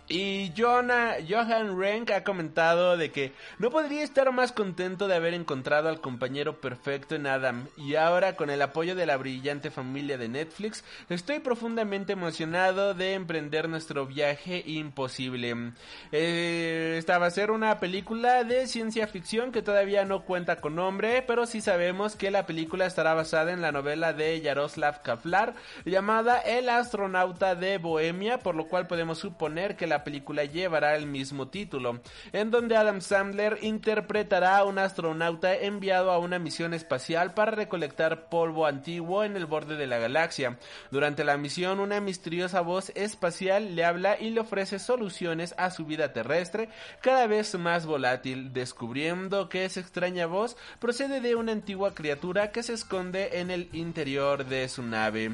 [0.08, 5.34] Y Jonah, Johan Renk ha comentado de que no podría estar más contento de haber
[5.34, 10.20] encontrado al compañero perfecto en Adam y ahora con el apoyo de la brillante familia
[10.20, 15.72] de Netflix estoy profundamente emocionado de emprender nuestro viaje imposible.
[16.12, 20.76] Eh, esta va a ser una película de ciencia ficción que todavía no cuenta con
[20.76, 25.56] nombre, pero sí sabemos que la película estará basada en la novela de Yaroslav Kaflar
[25.84, 30.98] llamada El astronauta de Bohemia, por lo cual podemos suponer que la la película llevará
[30.98, 32.02] el mismo título,
[32.34, 38.28] en donde Adam Sandler interpretará a un astronauta enviado a una misión espacial para recolectar
[38.28, 40.60] polvo antiguo en el borde de la galaxia.
[40.92, 45.86] Durante la misión, una misteriosa voz espacial le habla y le ofrece soluciones a su
[45.86, 46.68] vida terrestre
[47.00, 52.64] cada vez más volátil, descubriendo que esa extraña voz procede de una antigua criatura que
[52.64, 55.32] se esconde en el interior de su nave.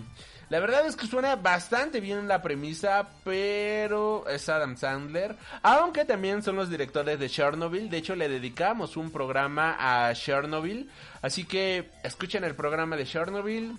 [0.51, 5.37] La verdad es que suena bastante bien la premisa, pero es Adam Sandler.
[5.63, 7.89] Aunque también son los directores de Chernobyl.
[7.89, 10.89] De hecho, le dedicamos un programa a Chernobyl.
[11.21, 13.77] Así que escuchen el programa de Chernobyl.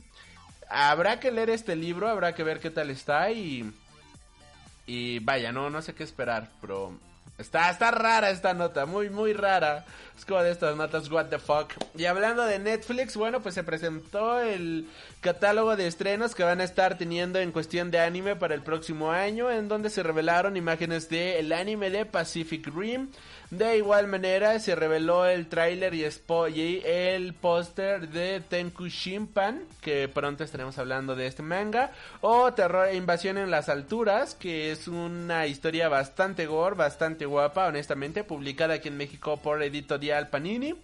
[0.70, 3.70] Habrá que leer este libro, habrá que ver qué tal está y...
[4.86, 6.98] Y vaya, no, no sé qué esperar, pero
[7.42, 9.84] Está, está rara esta nota, muy, muy rara.
[10.16, 11.72] Es como de estas notas, what the fuck.
[11.96, 14.88] Y hablando de Netflix, bueno, pues se presentó el
[15.20, 19.10] catálogo de estrenos que van a estar teniendo en cuestión de anime para el próximo
[19.10, 23.08] año, en donde se revelaron imágenes de el anime de Pacific Rim.
[23.52, 26.04] De igual manera, se reveló el tráiler y,
[26.86, 31.92] el póster de Tenku Shimpan, que pronto estaremos hablando de este manga.
[32.22, 37.66] O Terror e Invasión en las Alturas, que es una historia bastante gore, bastante guapa,
[37.66, 40.74] honestamente, publicada aquí en México por Editorial Panini.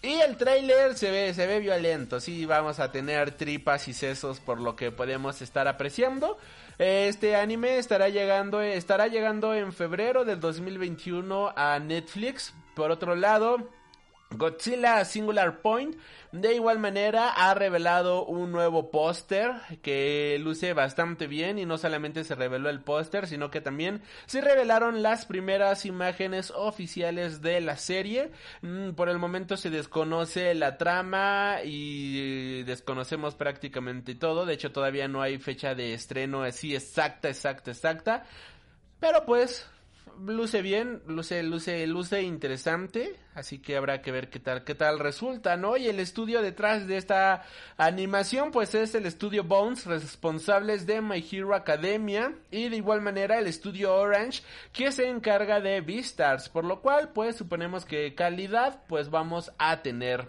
[0.00, 4.40] Y el tráiler se ve, se ve violento, sí, vamos a tener tripas y sesos
[4.40, 6.38] por lo que podemos estar apreciando.
[6.78, 12.52] Este anime estará llegando, estará llegando en febrero del 2021 a Netflix.
[12.74, 13.70] Por otro lado,
[14.36, 15.96] Godzilla Singular Point
[16.34, 22.24] de igual manera ha revelado un nuevo póster que luce bastante bien y no solamente
[22.24, 27.76] se reveló el póster sino que también se revelaron las primeras imágenes oficiales de la
[27.76, 28.32] serie.
[28.62, 34.44] Mm, por el momento se desconoce la trama y desconocemos prácticamente todo.
[34.44, 38.24] De hecho todavía no hay fecha de estreno así exacta, exacta, exacta.
[38.98, 39.68] Pero pues
[40.18, 44.98] luce bien, luce, luce, luce interesante, así que habrá que ver qué tal, qué tal
[44.98, 45.76] resulta, ¿no?
[45.76, 47.44] Y el estudio detrás de esta
[47.76, 53.38] animación, pues es el estudio Bones, responsables de My Hero Academia, y de igual manera
[53.38, 58.82] el estudio Orange, que se encarga de Beastars, por lo cual, pues suponemos que calidad,
[58.88, 60.28] pues vamos a tener.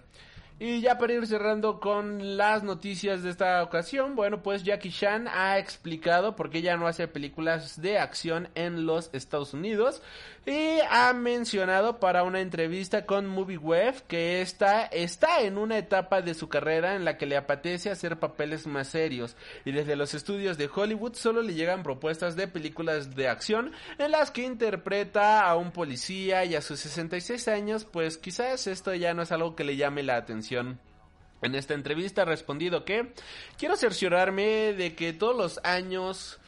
[0.58, 5.28] Y ya para ir cerrando con las noticias de esta ocasión, bueno, pues Jackie Chan
[5.28, 10.02] ha explicado por qué ya no hace películas de acción en los Estados Unidos.
[10.46, 16.36] Y ha mencionado para una entrevista con MovieWeb que esta está en una etapa de
[16.36, 19.36] su carrera en la que le apetece hacer papeles más serios.
[19.66, 24.12] Y desde los estudios de Hollywood solo le llegan propuestas de películas de acción en
[24.12, 29.14] las que interpreta a un policía y a sus 66 años pues quizás esto ya
[29.16, 33.14] no es algo que le llame la atención en esta entrevista ha respondido que
[33.58, 36.40] quiero cerciorarme de que todos los años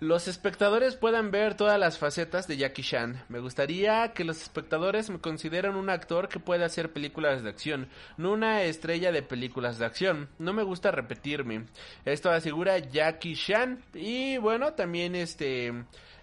[0.00, 3.24] los espectadores puedan ver todas las facetas de Jackie Chan.
[3.28, 7.88] Me gustaría que los espectadores me consideren un actor que puede hacer películas de acción,
[8.16, 10.28] no una estrella de películas de acción.
[10.38, 11.64] No me gusta repetirme.
[12.04, 15.72] Esto asegura Jackie Chan y bueno, también este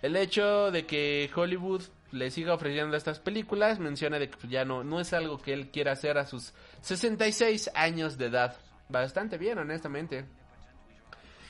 [0.02, 4.64] el hecho de que Hollywood le siga ofreciendo estas películas, menciona de que pues, ya
[4.64, 6.54] no, no es algo que él quiera hacer a sus
[6.86, 8.56] 66 años de edad.
[8.90, 10.26] Bastante bien, honestamente.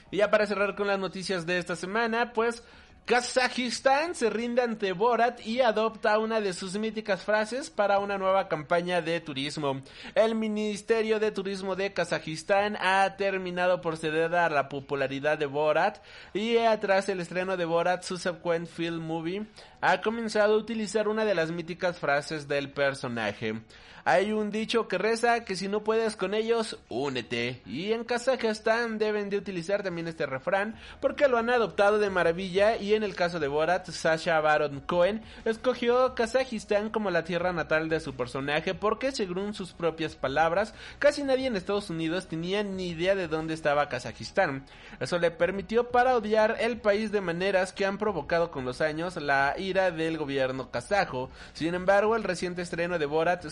[0.09, 2.63] Y ya para cerrar con las noticias de esta semana, pues
[3.03, 8.47] Kazajistán se rinde ante Borat y adopta una de sus míticas frases para una nueva
[8.47, 9.81] campaña de turismo.
[10.15, 15.97] El Ministerio de Turismo de Kazajistán ha terminado por ceder a la popularidad de Borat
[16.33, 19.45] y tras el estreno de Borat Subsequent Film Movie
[19.81, 23.61] ha comenzado a utilizar una de las míticas frases del personaje.
[24.07, 27.63] Hay un dicho que reza que si no puedes con ellos, únete.
[27.65, 32.77] Y en Kazajistán deben de utilizar también este refrán porque lo han adoptado de maravilla
[32.77, 37.89] y en el caso de Borat, Sasha Baron Cohen escogió Kazajistán como la tierra natal
[37.89, 42.89] de su personaje porque según sus propias palabras, casi nadie en Estados Unidos tenía ni
[42.89, 44.67] idea de dónde estaba Kazajistán.
[44.99, 49.55] Eso le permitió parodiar el país de maneras que han provocado con los años la
[49.57, 51.31] ira del gobierno kazajo.
[51.53, 53.45] Sin embargo, el reciente estreno de Borat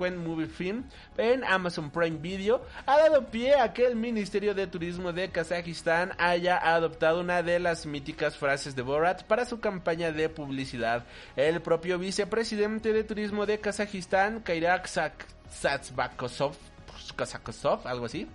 [0.00, 0.84] Movie Film
[1.18, 6.12] en Amazon Prime Video ha dado pie a que el Ministerio de Turismo de Kazajistán
[6.18, 11.04] haya adoptado una de las míticas frases de Borat para su campaña de publicidad.
[11.36, 16.56] El propio vicepresidente de turismo de Kazajistán, Kairak Satsbakosov,
[17.16, 18.26] Kazakosov, algo así,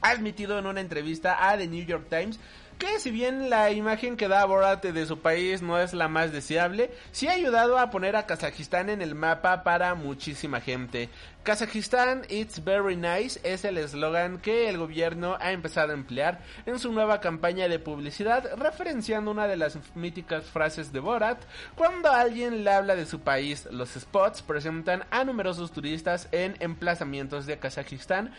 [0.00, 2.38] ha admitido en una entrevista a The New York Times
[2.78, 6.32] que si bien la imagen que da Borat de su país no es la más
[6.32, 11.08] deseable, sí ha ayudado a poner a Kazajistán en el mapa para muchísima gente.
[11.44, 16.78] Kazajistán It's Very Nice es el eslogan que el gobierno ha empezado a emplear en
[16.78, 21.38] su nueva campaña de publicidad, referenciando una de las míticas frases de Borat.
[21.74, 27.44] Cuando alguien le habla de su país, los spots presentan a numerosos turistas en emplazamientos
[27.44, 28.32] de Kazajistán,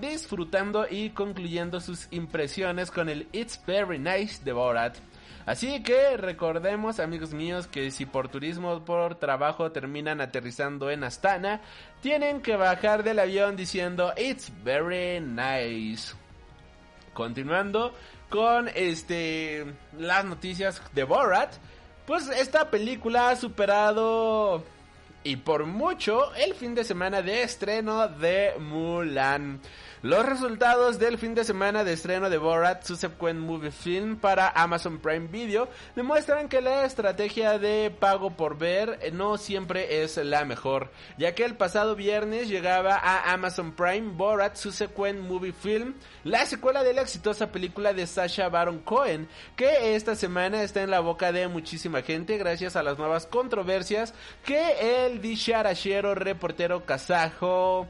[0.00, 4.96] disfrutando y concluyendo sus impresiones con el It's Very Nice de Borat.
[5.44, 11.04] Así que recordemos, amigos míos, que si por turismo o por trabajo terminan aterrizando en
[11.04, 11.60] Astana,
[12.00, 16.14] tienen que bajar del avión diciendo It's very nice.
[17.12, 17.92] Continuando
[18.30, 19.66] con este
[19.98, 21.52] las noticias de Borat,
[22.06, 24.64] pues esta película ha superado
[25.24, 29.60] y por mucho el fin de semana de estreno de Mulan.
[30.02, 34.98] Los resultados del fin de semana de estreno de Borat Subsequent Movie Film para Amazon
[34.98, 40.90] Prime Video demuestran que la estrategia de pago por ver no siempre es la mejor,
[41.18, 45.94] ya que el pasado viernes llegaba a Amazon Prime Borat Subsequent Movie Film,
[46.24, 50.90] la secuela de la exitosa película de Sasha Baron Cohen, que esta semana está en
[50.90, 57.86] la boca de muchísima gente gracias a las nuevas controversias que el dicharachero reportero kazajo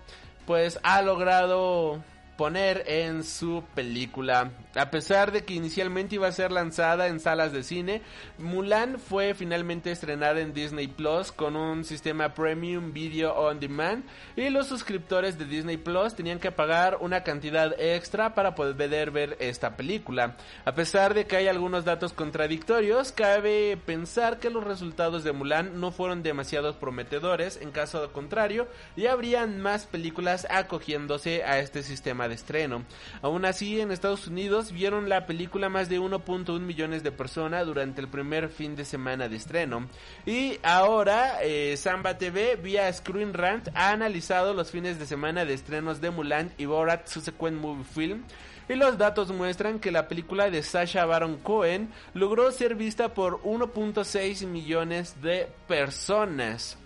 [0.47, 2.03] pues ha logrado
[2.45, 4.51] en su película.
[4.75, 8.03] A pesar de que inicialmente iba a ser lanzada en salas de cine,
[8.39, 14.03] Mulan fue finalmente estrenada en Disney Plus con un sistema Premium Video On Demand
[14.35, 19.37] y los suscriptores de Disney Plus tenían que pagar una cantidad extra para poder ver
[19.39, 20.37] esta película.
[20.65, 25.79] A pesar de que hay algunos datos contradictorios, cabe pensar que los resultados de Mulan
[25.81, 28.67] no fueron demasiado prometedores, en caso contrario,
[28.97, 32.85] ya habrían más películas acogiéndose a este sistema estreno.
[33.23, 38.01] Aún así, en Estados Unidos vieron la película más de 1.1 millones de personas durante
[38.01, 39.89] el primer fin de semana de estreno.
[40.27, 45.55] Y ahora, eh, Samba TV vía Screen Rant ha analizado los fines de semana de
[45.55, 48.25] estrenos de Mulan y Borat Subsequent Movie Film.
[48.69, 53.43] Y los datos muestran que la película de Sasha Baron Cohen logró ser vista por
[53.43, 56.79] 1.6 millones de personas.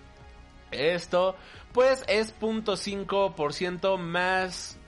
[0.71, 1.37] Esto
[1.73, 4.79] pues es 0.5% más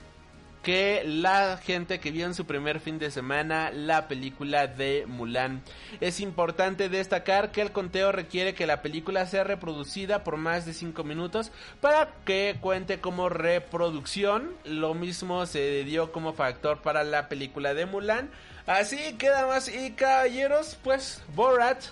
[0.61, 5.61] que la gente que vio en su primer fin de semana la película de Mulan.
[6.01, 10.73] Es importante destacar que el conteo requiere que la película sea reproducida por más de
[10.73, 14.51] 5 minutos para que cuente como reproducción.
[14.65, 18.29] Lo mismo se dio como factor para la película de Mulan.
[18.65, 21.83] Así que damas y caballeros, pues Borat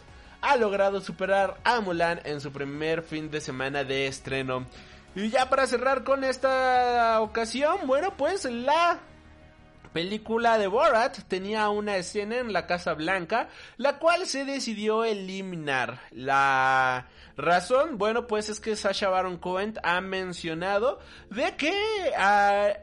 [0.41, 4.67] ha logrado superar a Mulan en su primer fin de semana de estreno.
[5.17, 8.99] Y ya para cerrar con esta ocasión, bueno, pues la
[9.91, 16.01] película de Borat tenía una escena en la Casa Blanca, la cual se decidió eliminar.
[16.11, 20.99] La razón, bueno, pues es que Sasha Baron Cohen ha mencionado
[21.31, 21.73] de que
[22.15, 22.73] ah,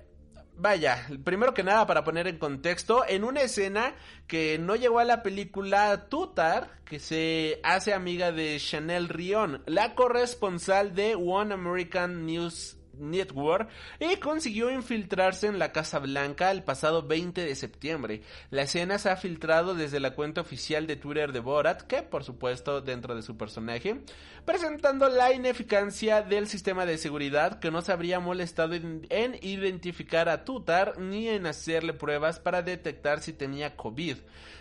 [0.56, 3.94] Vaya, primero que nada para poner en contexto, en una escena
[4.28, 9.94] que no llegó a la película Tutar, que se hace amiga de Chanel Rion, la
[9.94, 13.68] corresponsal de One American News Network
[14.00, 18.22] y consiguió infiltrarse en la Casa Blanca el pasado 20 de septiembre.
[18.50, 22.24] La escena se ha filtrado desde la cuenta oficial de Twitter de Borat, que por
[22.24, 24.00] supuesto dentro de su personaje,
[24.44, 30.28] presentando la ineficacia del sistema de seguridad que no se habría molestado en, en identificar
[30.28, 34.16] a Tutar ni en hacerle pruebas para detectar si tenía COVID.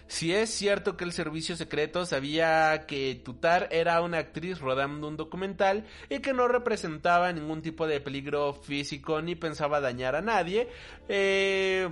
[0.08, 5.18] Si es cierto que el servicio secreto sabía que Tutar era una actriz rodando un
[5.18, 8.23] documental y que no representaba ningún tipo de peligro
[8.54, 10.68] físico ni pensaba dañar a nadie,
[11.08, 11.90] eh,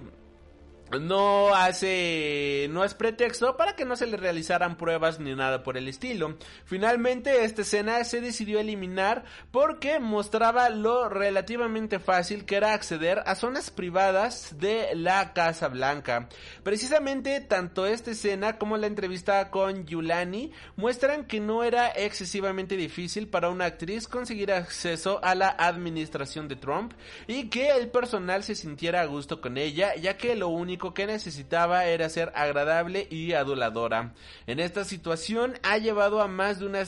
[0.99, 5.77] no hace, no es pretexto para que no se le realizaran pruebas ni nada por
[5.77, 6.37] el estilo.
[6.65, 13.35] Finalmente esta escena se decidió eliminar porque mostraba lo relativamente fácil que era acceder a
[13.35, 16.27] zonas privadas de la Casa Blanca.
[16.63, 23.27] Precisamente tanto esta escena como la entrevista con Yulani muestran que no era excesivamente difícil
[23.27, 26.93] para una actriz conseguir acceso a la administración de Trump
[27.27, 31.05] y que el personal se sintiera a gusto con ella ya que lo único que
[31.05, 34.13] necesitaba era ser agradable y aduladora.
[34.47, 36.81] En esta situación ha llevado a más de una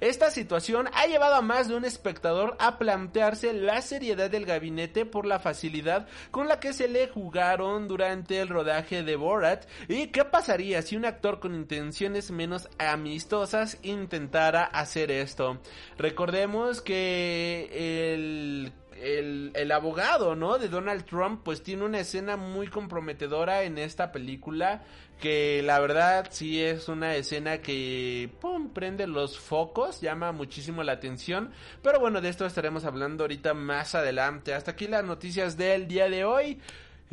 [0.00, 5.06] esta situación ha llevado a más de un espectador a plantearse la seriedad del gabinete
[5.06, 10.08] por la facilidad con la que se le jugaron durante el rodaje de Borat y
[10.08, 15.60] qué pasaría si un actor con intenciones menos amistosas intentara hacer esto.
[15.96, 18.72] Recordemos que el
[19.02, 20.58] el, abogado, ¿no?
[20.58, 24.82] De Donald Trump, pues tiene una escena muy comprometedora en esta película.
[25.20, 30.92] Que la verdad sí es una escena que, pum, prende los focos, llama muchísimo la
[30.92, 31.52] atención.
[31.80, 34.52] Pero bueno, de esto estaremos hablando ahorita más adelante.
[34.52, 36.60] Hasta aquí las noticias del día de hoy.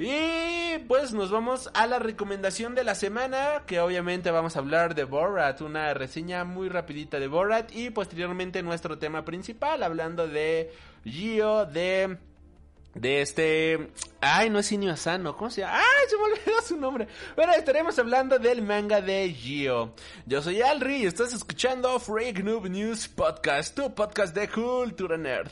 [0.02, 4.96] Y pues nos vamos a la recomendación de la semana, que obviamente vamos a hablar
[4.96, 10.72] de Borat, una reseña muy rapidita de Borat y posteriormente nuestro tema principal, hablando de
[11.04, 12.18] Gio, de...
[12.96, 13.92] De este...
[14.22, 15.80] Ay, no es Inio Asano, ¿cómo se llama?
[15.80, 17.08] Ay, se me olvidó su nombre.
[17.36, 19.94] Bueno, estaremos hablando del manga de Gio.
[20.26, 25.52] Yo soy Alri y estás escuchando Freak Noob News Podcast, tu podcast de cultura nerd.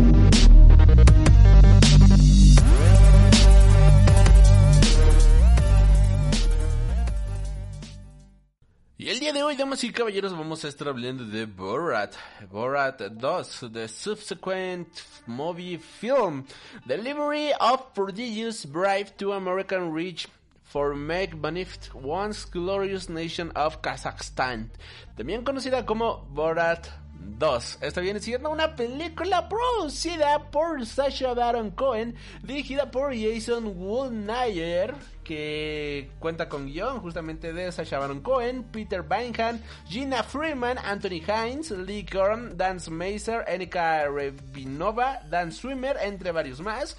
[9.51, 12.13] Hoy, damas y caballeros, vamos a estar hablando de Borat,
[12.49, 14.87] Borat 2, the subsequent
[15.27, 16.45] movie film,
[16.85, 20.29] Delivery of Prodigious Bribe to American Rich
[20.63, 24.71] for Make Beneath Once Glorious Nation of Kazakhstan,
[25.17, 26.87] también conocida como Borat
[27.19, 27.79] 2.
[27.81, 36.11] Esta viene siendo una película producida por Sacha Baron Cohen, dirigida por Jason Woolnayer, que
[36.19, 42.05] cuenta con guion justamente de Sacha Baron Cohen, Peter Bainhan, Gina Freeman, Anthony Hines, Lee
[42.05, 46.97] Korn, Dan Mazer, Erika Revinova, Dan Swimmer, entre varios más.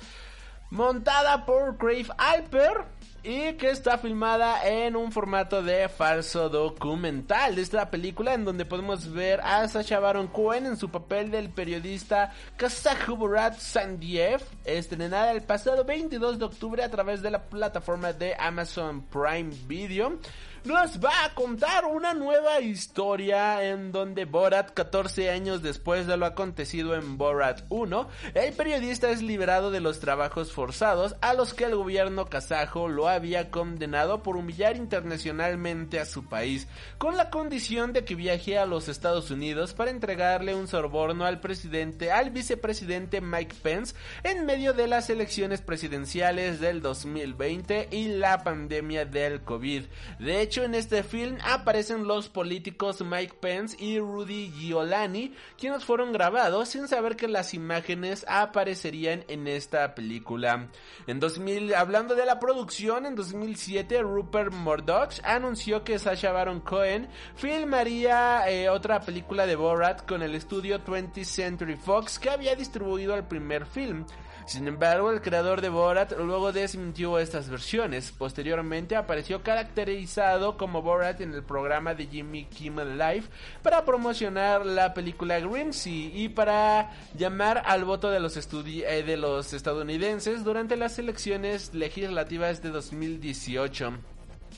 [0.71, 2.85] Montada por Crave Alper
[3.25, 8.65] y que está filmada en un formato de falso documental de esta película en donde
[8.65, 15.31] podemos ver a Sacha Baron Cohen en su papel del periodista Kazakh Burat Sandiev, estrenada
[15.31, 20.19] el pasado 22 de octubre a través de la plataforma de Amazon Prime Video
[20.65, 26.25] nos va a contar una nueva historia en donde Borat, 14 años después de lo
[26.25, 31.65] acontecido en Borat 1, el periodista es liberado de los trabajos forzados a los que
[31.65, 37.93] el gobierno kazajo lo había condenado por humillar internacionalmente a su país, con la condición
[37.93, 43.21] de que viaje a los Estados Unidos para entregarle un soborno al presidente, al vicepresidente
[43.21, 49.85] Mike Pence en medio de las elecciones presidenciales del 2020 y la pandemia del COVID.
[50.21, 56.13] De hecho, en este film aparecen los políticos Mike Pence y Rudy Giuliani, quienes fueron
[56.13, 60.69] grabados sin saber que las imágenes aparecerían en esta película.
[61.07, 67.09] En 2000, hablando de la producción, en 2007 Rupert Murdoch anunció que Sacha Baron Cohen
[67.35, 73.15] filmaría eh, otra película de Borat con el estudio 20th Century Fox que había distribuido
[73.15, 74.05] el primer film.
[74.47, 78.13] Sin embargo, el creador de Borat luego desmintió estas versiones.
[78.13, 83.25] Posteriormente apareció caracterizado como Borat en el programa de Jimmy Kimmel Live
[83.63, 89.53] para promocionar la película Grimsey y para llamar al voto de los, eh, de los
[89.53, 93.93] estadounidenses durante las elecciones legislativas de 2018.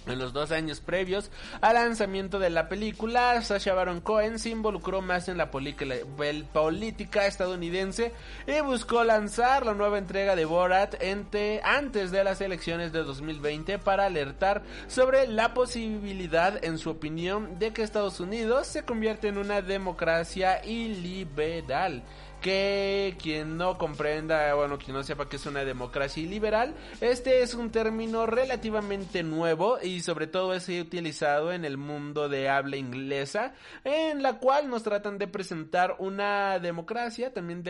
[0.07, 1.30] En los dos años previos
[1.61, 8.12] al lanzamiento de la película, Sacha Baron Cohen se involucró más en la política estadounidense
[8.47, 10.97] y buscó lanzar la nueva entrega de Borat
[11.62, 17.72] antes de las elecciones de 2020 para alertar sobre la posibilidad, en su opinión, de
[17.72, 22.03] que Estados Unidos se convierta en una democracia iliberal
[22.45, 27.55] que quien no comprenda, bueno, quien no sepa que es una democracia liberal, este es
[27.55, 33.55] un término relativamente nuevo y sobre todo es utilizado en el mundo de habla inglesa,
[33.82, 37.64] en la cual nos tratan de presentar una democracia, también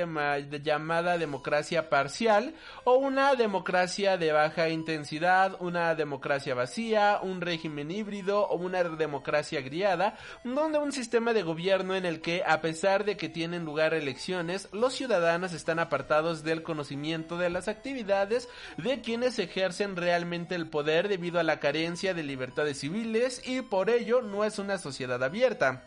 [0.64, 2.52] llamada democracia parcial,
[2.82, 9.60] o una democracia de baja intensidad, una democracia vacía, un régimen híbrido o una democracia
[9.60, 13.94] griada, donde un sistema de gobierno en el que a pesar de que tienen lugar
[13.94, 20.68] elecciones, los ciudadanos están apartados del conocimiento de las actividades de quienes ejercen realmente el
[20.68, 25.22] poder debido a la carencia de libertades civiles y por ello no es una sociedad
[25.22, 25.84] abierta.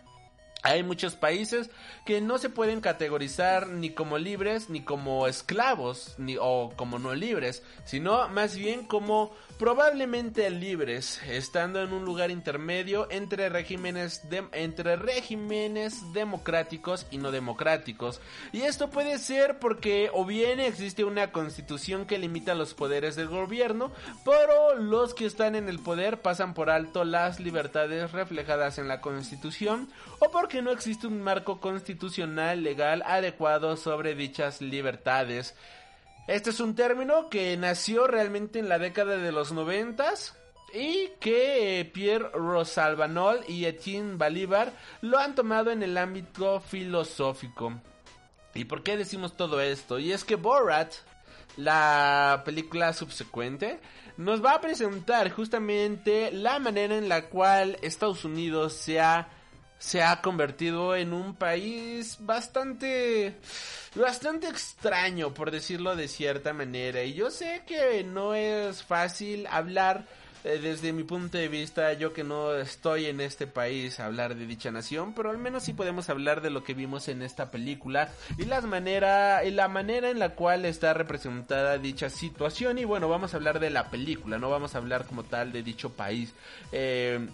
[0.63, 1.69] Hay muchos países
[2.05, 7.13] que no se pueden categorizar ni como libres ni como esclavos ni o como no
[7.13, 14.43] libres, sino más bien como probablemente libres, estando en un lugar intermedio entre regímenes de,
[14.51, 18.21] entre regímenes democráticos y no democráticos.
[18.51, 23.27] Y esto puede ser porque o bien existe una constitución que limita los poderes del
[23.27, 23.91] gobierno,
[24.23, 29.01] pero los que están en el poder pasan por alto las libertades reflejadas en la
[29.01, 29.89] constitución,
[30.19, 35.55] o porque no existe un marco constitucional legal adecuado sobre dichas libertades.
[36.27, 40.35] Este es un término que nació realmente en la década de los noventas
[40.73, 47.79] y que eh, Pierre Rosalbanol y Etienne Balívar lo han tomado en el ámbito filosófico.
[48.53, 49.99] ¿Y por qué decimos todo esto?
[49.99, 50.93] Y es que Borat,
[51.55, 53.79] la película subsecuente,
[54.17, 59.29] nos va a presentar justamente la manera en la cual Estados Unidos se ha
[59.79, 63.35] se ha convertido en un país bastante
[63.95, 67.03] bastante extraño por decirlo de cierta manera.
[67.03, 70.05] Y yo sé que no es fácil hablar
[70.43, 74.45] eh, desde mi punto de vista yo que no estoy en este país hablar de
[74.45, 78.09] dicha nación pero al menos sí podemos hablar de lo que vimos en esta película
[78.37, 82.77] y las manera y la manera en la cual está representada dicha situación.
[82.77, 85.63] Y bueno vamos a hablar de la película no vamos a hablar como tal de
[85.63, 86.33] dicho país.
[86.71, 87.27] Eh,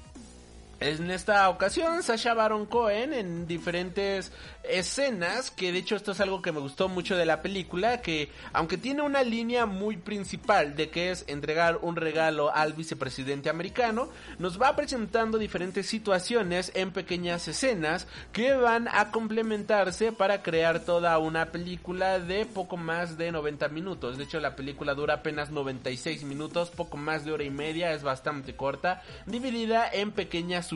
[0.84, 6.42] en esta ocasión, Sasha Baron Cohen en diferentes escenas, que de hecho esto es algo
[6.42, 10.90] que me gustó mucho de la película, que aunque tiene una línea muy principal de
[10.90, 14.10] que es entregar un regalo al vicepresidente americano,
[14.40, 21.18] nos va presentando diferentes situaciones en pequeñas escenas que van a complementarse para crear toda
[21.18, 24.18] una película de poco más de 90 minutos.
[24.18, 28.04] De hecho la película dura apenas 96 minutos, poco más de hora y media, es
[28.04, 30.72] bastante corta, dividida en pequeñas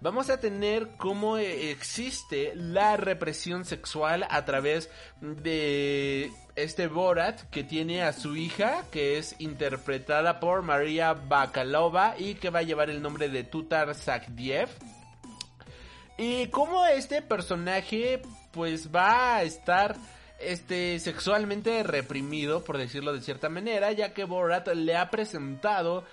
[0.00, 4.90] Vamos a tener cómo eh, existe la represión sexual a través
[5.20, 12.34] de este Borat que tiene a su hija que es interpretada por María Bakalova y
[12.34, 14.68] que va a llevar el nombre de Tutar Sakdiev.
[16.18, 18.20] Y cómo este personaje
[18.52, 19.96] pues va a estar
[20.40, 26.04] este sexualmente reprimido por decirlo de cierta manera ya que Borat le ha presentado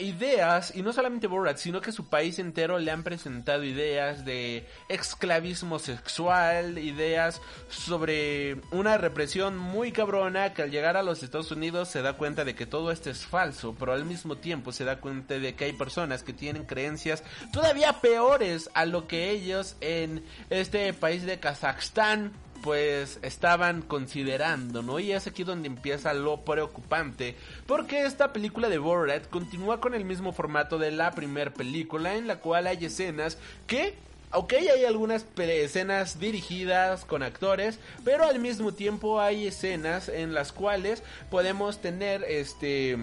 [0.00, 4.66] ideas, y no solamente Borat, sino que su país entero le han presentado ideas de
[4.88, 11.88] esclavismo sexual, ideas sobre una represión muy cabrona que al llegar a los Estados Unidos
[11.88, 15.00] se da cuenta de que todo esto es falso, pero al mismo tiempo se da
[15.00, 17.22] cuenta de que hay personas que tienen creencias
[17.52, 22.32] todavía peores a lo que ellos en este país de Kazajstán
[22.66, 24.98] pues estaban considerando, ¿no?
[24.98, 30.04] Y es aquí donde empieza lo preocupante, porque esta película de Borat continúa con el
[30.04, 33.38] mismo formato de la primera película, en la cual hay escenas
[33.68, 33.94] que
[34.32, 40.50] Ok, hay algunas escenas dirigidas con actores, pero al mismo tiempo hay escenas en las
[40.50, 42.98] cuales podemos tener este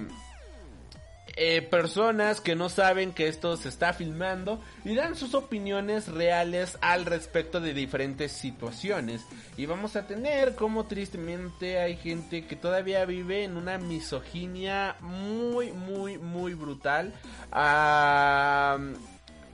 [1.35, 6.77] eh, personas que no saben que esto se está filmando y dan sus opiniones reales
[6.81, 9.25] al respecto de diferentes situaciones.
[9.57, 15.71] Y vamos a tener como tristemente hay gente que todavía vive en una misoginia muy,
[15.71, 17.13] muy, muy brutal.
[17.51, 18.77] Ah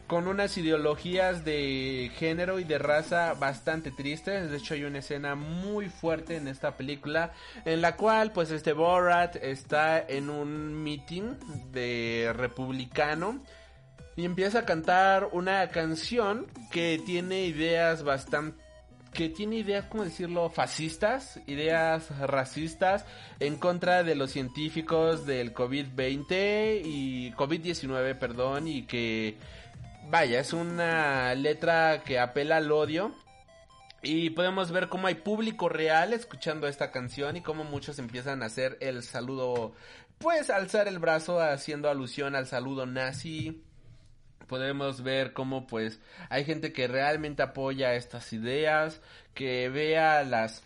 [0.10, 4.50] con unas ideologías de género y de raza bastante tristes.
[4.50, 7.32] De hecho, hay una escena muy fuerte en esta película
[7.64, 11.36] en la cual, pues, este Borat está en un meeting
[11.72, 13.44] de republicano
[14.16, 18.64] y empieza a cantar una canción que tiene ideas bastante
[19.14, 23.06] que tiene ideas, ¿cómo decirlo?, fascistas, ideas racistas
[23.40, 29.38] en contra de los científicos del COVID-20 y COVID-19, perdón, y que
[30.10, 33.14] vaya, es una letra que apela al odio.
[34.02, 38.46] Y podemos ver cómo hay público real escuchando esta canción y cómo muchos empiezan a
[38.46, 39.74] hacer el saludo,
[40.20, 43.62] pues alzar el brazo haciendo alusión al saludo nazi.
[44.48, 46.00] Podemos ver cómo pues
[46.30, 49.02] hay gente que realmente apoya estas ideas,
[49.34, 50.64] que vea las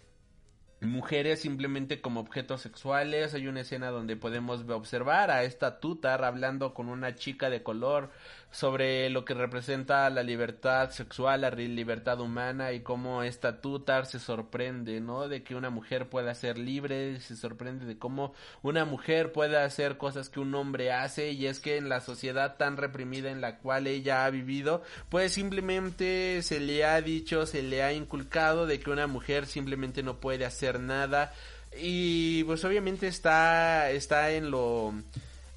[0.79, 3.33] mujeres simplemente como objetos sexuales.
[3.33, 8.11] Hay una escena donde podemos observar a esta tutar hablando con una chica de color
[8.53, 14.19] sobre lo que representa la libertad sexual, la libertad humana y cómo esta tutar se
[14.19, 15.27] sorprende, ¿no?
[15.27, 19.97] De que una mujer pueda ser libre, se sorprende de cómo una mujer puede hacer
[19.97, 23.57] cosas que un hombre hace y es que en la sociedad tan reprimida en la
[23.57, 28.79] cual ella ha vivido, pues simplemente se le ha dicho, se le ha inculcado de
[28.79, 31.33] que una mujer simplemente no puede hacer nada
[31.75, 34.93] y pues obviamente está está en lo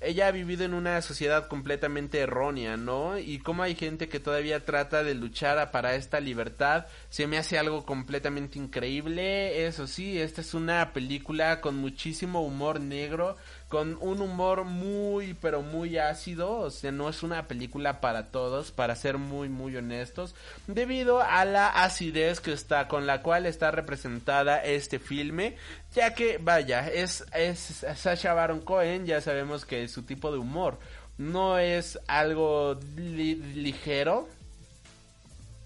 [0.01, 3.18] ella ha vivido en una sociedad completamente errónea, ¿no?
[3.18, 7.59] Y cómo hay gente que todavía trata de luchar para esta libertad, se me hace
[7.59, 9.66] algo completamente increíble.
[9.66, 13.36] Eso sí, esta es una película con muchísimo humor negro,
[13.68, 18.70] con un humor muy, pero muy ácido, o sea, no es una película para todos,
[18.70, 20.34] para ser muy, muy honestos,
[20.68, 25.57] debido a la acidez que está, con la cual está representada este filme,
[25.97, 30.78] ya que, vaya, es, es Sasha Baron Cohen, ya sabemos que su tipo de humor
[31.16, 34.28] no es algo ligero,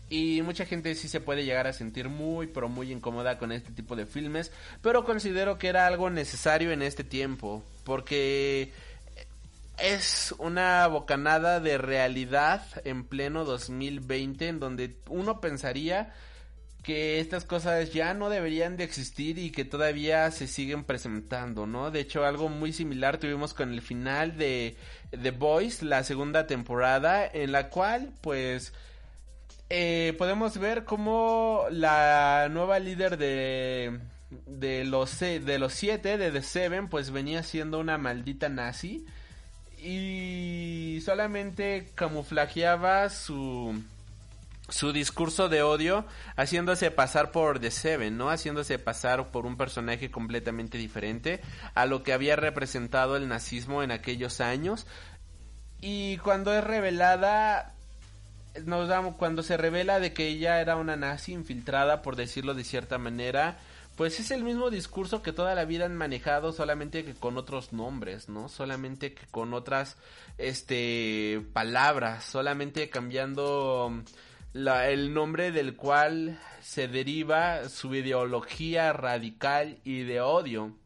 [0.08, 3.72] y mucha gente sí se puede llegar a sentir muy pero muy incómoda con este
[3.72, 4.52] tipo de filmes,
[4.82, 8.72] pero considero que era algo necesario en este tiempo, porque
[9.78, 16.14] es una bocanada de realidad en pleno 2020 en donde uno pensaría
[16.82, 21.90] que estas cosas ya no deberían de existir y que todavía se siguen presentando, ¿no?
[21.90, 24.76] De hecho, algo muy similar tuvimos con el final de
[25.10, 28.72] The Boys, la segunda temporada, en la cual, pues,
[29.68, 34.00] eh, podemos ver cómo la nueva líder de
[34.46, 39.04] de los de los siete de The Seven pues venía siendo una maldita nazi
[39.76, 43.82] y solamente camuflajeaba su
[44.70, 46.06] su discurso de odio
[46.36, 48.30] haciéndose pasar por The Seven, ¿no?
[48.30, 51.40] Haciéndose pasar por un personaje completamente diferente
[51.74, 54.86] a lo que había representado el nazismo en aquellos años.
[55.80, 57.74] Y cuando es revelada,
[58.64, 62.64] nos damos cuando se revela de que ella era una nazi infiltrada por decirlo de
[62.64, 63.58] cierta manera
[63.96, 67.72] pues es el mismo discurso que toda la vida han manejado solamente que con otros
[67.72, 69.96] nombres no solamente que con otras
[70.38, 74.02] este palabras solamente cambiando
[74.52, 80.76] la, el nombre del cual se deriva su ideología radical y de odio.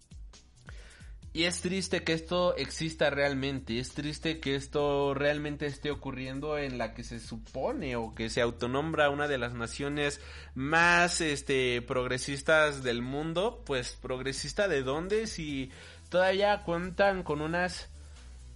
[1.33, 6.79] Y es triste que esto exista realmente, es triste que esto realmente esté ocurriendo en
[6.79, 10.21] la que se supone o que se autonombra una de las naciones
[10.55, 15.73] más este progresistas del mundo, pues progresista de dónde si
[16.09, 17.89] todavía cuentan con unas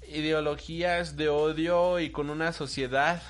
[0.07, 3.21] ideologías de odio y con una sociedad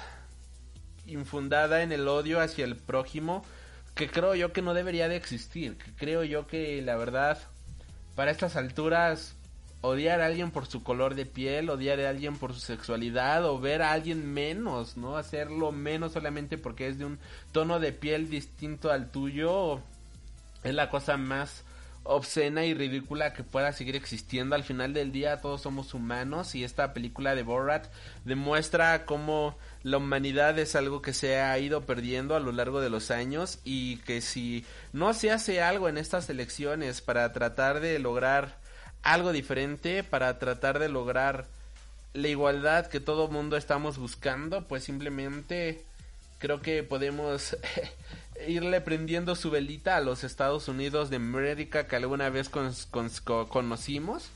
[1.09, 3.45] infundada en el odio hacia el prójimo
[3.95, 7.39] que creo yo que no debería de existir, que creo yo que la verdad
[8.15, 9.35] para estas alturas
[9.81, 13.61] odiar a alguien por su color de piel, odiar a alguien por su sexualidad o
[13.61, 15.17] ver a alguien menos, ¿no?
[15.17, 17.19] Hacerlo menos solamente porque es de un
[17.53, 19.81] tono de piel distinto al tuyo
[20.65, 21.65] es la cosa más
[22.09, 24.55] obscena y ridícula que pueda seguir existiendo.
[24.55, 27.87] Al final del día todos somos humanos y esta película de Borat
[28.25, 32.91] demuestra cómo la humanidad es algo que se ha ido perdiendo a lo largo de
[32.91, 37.99] los años y que si no se hace algo en estas elecciones para tratar de
[37.99, 38.57] lograr
[39.03, 41.47] algo diferente para tratar de lograr
[42.15, 45.83] la igualdad que todo mundo estamos buscando, pues simplemente
[46.39, 47.57] creo que podemos
[48.47, 54.31] irle prendiendo su velita a los Estados Unidos de América que alguna vez conocimos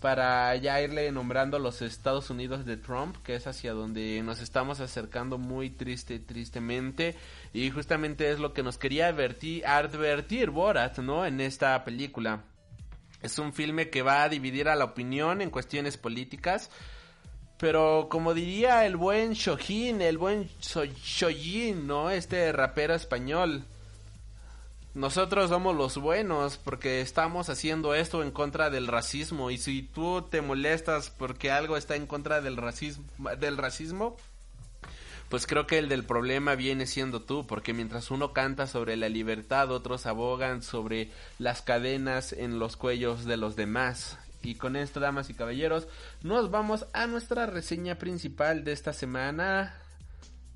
[0.00, 4.80] para ya irle nombrando los Estados Unidos de Trump, que es hacia donde nos estamos
[4.80, 7.16] acercando muy triste, tristemente,
[7.52, 11.24] y justamente es lo que nos quería advertir, advertir Borat, ¿no?
[11.24, 12.44] En esta película.
[13.22, 16.70] Es un filme que va a dividir a la opinión en cuestiones políticas.
[17.58, 22.10] Pero como diría el buen Shojin, el buen Shojin, ¿no?
[22.10, 23.64] Este rapero español.
[24.94, 29.50] Nosotros somos los buenos porque estamos haciendo esto en contra del racismo.
[29.50, 33.04] Y si tú te molestas porque algo está en contra del racismo,
[33.38, 34.16] del racismo
[35.28, 39.08] pues creo que el del problema viene siendo tú, porque mientras uno canta sobre la
[39.08, 44.18] libertad, otros abogan sobre las cadenas en los cuellos de los demás.
[44.42, 45.88] Y con esto, damas y caballeros,
[46.22, 49.74] nos vamos a nuestra reseña principal de esta semana.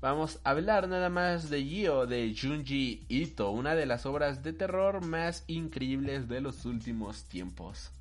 [0.01, 4.53] Vamos a hablar nada más de Gio de Junji Ito, una de las obras de
[4.53, 7.91] terror más increíbles de los últimos tiempos.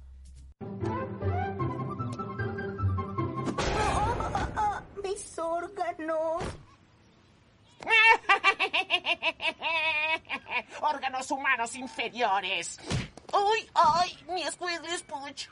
[5.02, 6.42] mis órganos.
[10.80, 12.78] órganos humanos inferiores.
[13.32, 14.18] ¡Uy, ay!
[14.28, 15.48] Mi Squidly Spooch.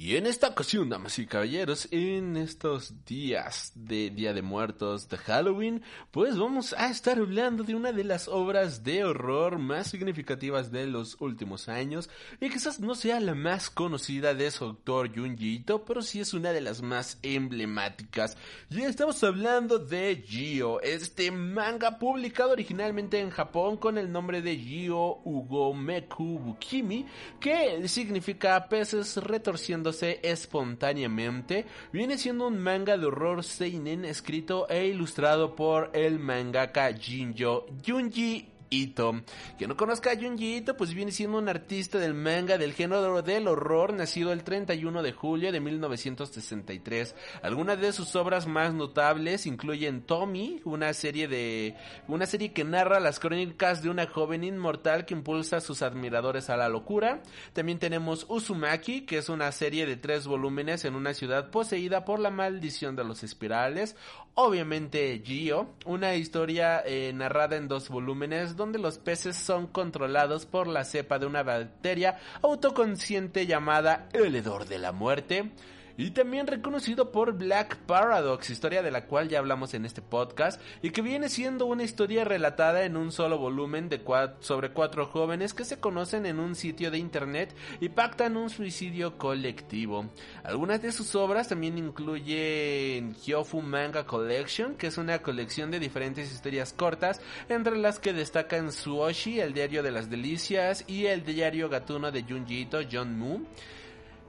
[0.00, 5.16] Y en esta ocasión, damas y caballeros, en estos días de Día de Muertos de
[5.16, 5.82] Halloween,
[6.12, 10.86] pues vamos a estar hablando de una de las obras de horror más significativas de
[10.86, 12.08] los últimos años
[12.40, 16.32] y quizás no sea la más conocida de su autor Junji Ito, pero sí es
[16.32, 18.36] una de las más emblemáticas.
[18.70, 24.56] Y estamos hablando de Gio, este manga publicado originalmente en Japón con el nombre de
[24.58, 27.04] Gio Ugomeku Bukimi,
[27.40, 29.87] que significa peces retorciendo
[30.22, 37.66] espontáneamente, viene siendo un manga de horror seinen escrito e ilustrado por el mangaka Jinjo
[37.84, 39.22] Junji Ito.
[39.56, 43.22] Quien no conozca a Junji Ito, pues viene siendo un artista del manga del género
[43.22, 47.14] del horror, nacido el 31 de julio de 1963.
[47.42, 51.74] Algunas de sus obras más notables incluyen Tommy, una serie de
[52.06, 56.50] una serie que narra las crónicas de una joven inmortal que impulsa a sus admiradores
[56.50, 57.22] a la locura.
[57.52, 62.20] También tenemos Uzumaki, que es una serie de tres volúmenes en una ciudad poseída por
[62.20, 63.96] la maldición de los espirales.
[64.40, 70.68] Obviamente Gio, una historia eh, narrada en dos volúmenes donde los peces son controlados por
[70.68, 75.50] la cepa de una bacteria autoconsciente llamada el hedor de la muerte
[75.98, 80.60] y también reconocido por Black Paradox, historia de la cual ya hablamos en este podcast
[80.80, 84.00] y que viene siendo una historia relatada en un solo volumen de
[84.38, 89.18] sobre cuatro jóvenes que se conocen en un sitio de internet y pactan un suicidio
[89.18, 90.08] colectivo.
[90.44, 96.32] Algunas de sus obras también incluyen Hyofu Manga Collection, que es una colección de diferentes
[96.32, 101.68] historias cortas, entre las que destacan Suoshi, el diario de las delicias, y el diario
[101.68, 103.40] gatuno de Junji Ito, John Moo.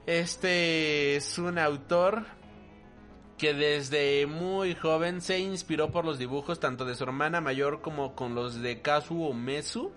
[0.09, 2.25] Este es un autor
[3.37, 8.15] que desde muy joven se inspiró por los dibujos tanto de su hermana mayor como
[8.15, 9.91] con los de Kazuo Mesu.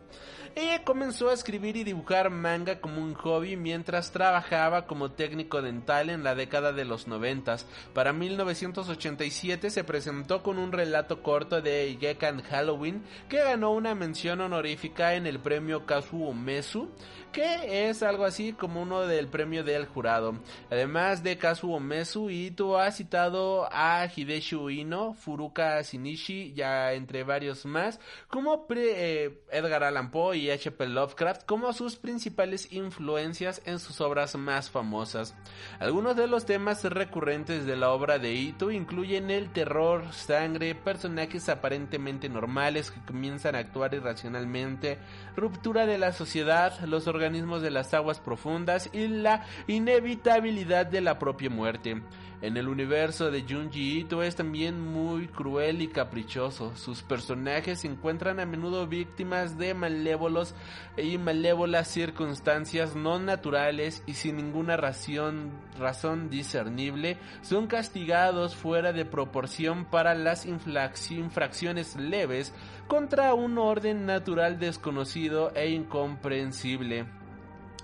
[0.54, 6.10] Ella comenzó a escribir y dibujar manga como un hobby mientras trabajaba como técnico dental
[6.10, 7.66] en la década de los noventas.
[7.94, 14.42] Para 1987 se presentó con un relato corto de Gekan Halloween que ganó una mención
[14.42, 16.90] honorífica en el premio Kazuo Mesu
[17.33, 20.35] que es algo así como uno del premio del jurado.
[20.70, 27.64] Además de Kazuo Mesu, Ito ha citado a Hideshi Uino, Furuka Shinichi, ya entre varios
[27.64, 30.87] más, como eh, Edgar Allan Poe y H.P.
[30.89, 35.35] Lovecraft como sus principales influencias en sus obras más famosas.
[35.80, 41.49] Algunos de los temas recurrentes de la obra de Ito incluyen el terror, sangre, personajes
[41.49, 44.99] aparentemente normales que comienzan a actuar irracionalmente,
[45.35, 51.20] ruptura de la sociedad, los organismos de las aguas profundas y la inevitabilidad de la
[51.20, 52.03] propia muerte.
[52.43, 56.75] En el universo de Junji Ito es también muy cruel y caprichoso.
[56.75, 60.57] Sus personajes se encuentran a menudo víctimas de malévolos
[60.97, 67.18] y malévolas circunstancias no naturales y sin ninguna razón, razón discernible.
[67.43, 72.53] Son castigados fuera de proporción para las infracciones leves
[72.93, 77.07] contra un orden natural desconocido e incomprensible.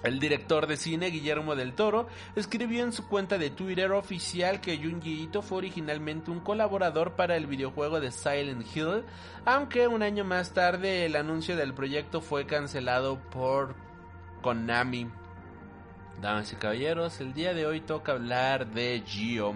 [0.02, 4.76] El director de cine Guillermo del Toro escribió en su cuenta de Twitter oficial que
[4.76, 9.04] Junji Ito fue originalmente un colaborador para el videojuego de Silent Hill,
[9.46, 13.76] aunque un año más tarde el anuncio del proyecto fue cancelado por
[14.42, 15.09] Konami.
[16.20, 19.54] Damas y caballeros, el día de hoy toca hablar de Gio.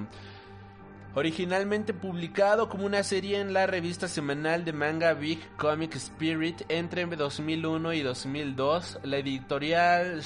[1.14, 7.04] Originalmente publicado como una serie en la revista semanal de manga Big Comic Spirit entre
[7.04, 10.22] 2001 y 2002, la editorial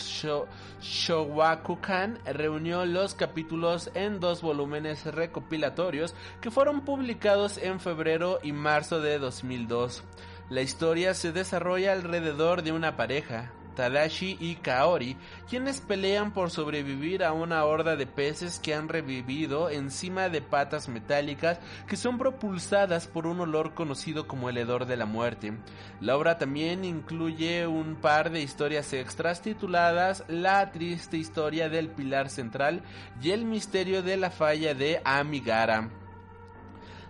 [0.80, 9.00] Showakukan reunió los capítulos en dos volúmenes recopilatorios que fueron publicados en febrero y marzo
[9.00, 10.04] de 2002.
[10.50, 15.16] La historia se desarrolla alrededor de una pareja, Tadashi y Kaori,
[15.48, 20.88] quienes pelean por sobrevivir a una horda de peces que han revivido encima de patas
[20.88, 25.52] metálicas que son propulsadas por un olor conocido como el hedor de la muerte.
[26.00, 32.30] La obra también incluye un par de historias extras tituladas La triste historia del pilar
[32.30, 32.82] central
[33.22, 35.90] y el misterio de la falla de Amigara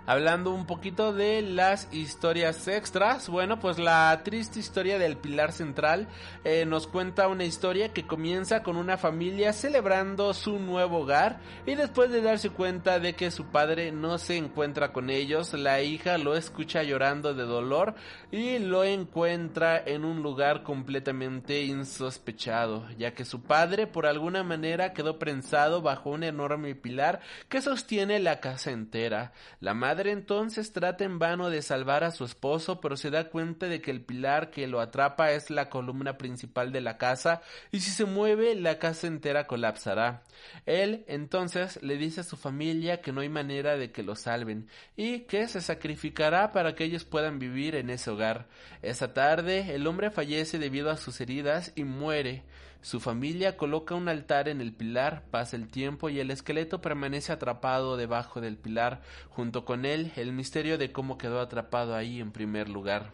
[0.06, 3.28] hablando un poquito de las historias extras.
[3.28, 6.08] Bueno, pues la triste historia del pilar central
[6.44, 11.74] eh, nos cuenta una historia que comienza con una familia celebrando su nuevo hogar y
[11.74, 16.18] después de darse cuenta de que su padre no se encuentra con ellos, la hija
[16.18, 17.94] lo escucha llorando de dolor
[18.30, 24.92] y lo encuentra en un lugar completamente insospechado, ya que su padre por alguna manera
[24.92, 29.32] quedó prensado bajo un enorme pilar que sostiene la casa entera.
[29.60, 33.66] La madre entonces trata en vano de salvar a su esposo, pero se da cuenta
[33.66, 37.40] de que el pilar que lo atrapa es la columna principal de la casa
[37.72, 40.22] y si se mueve la casa entera colapsará.
[40.66, 44.68] Él entonces le dice a su familia que no hay manera de que lo salven
[44.96, 48.48] y que se sacrificará para que ellos puedan vivir en ese hogar.
[48.82, 52.44] Esa tarde el hombre fallece debido a sus heridas y muere.
[52.86, 57.32] Su familia coloca un altar en el pilar, pasa el tiempo y el esqueleto permanece
[57.32, 62.30] atrapado debajo del pilar, junto con él el misterio de cómo quedó atrapado ahí en
[62.30, 63.10] primer lugar.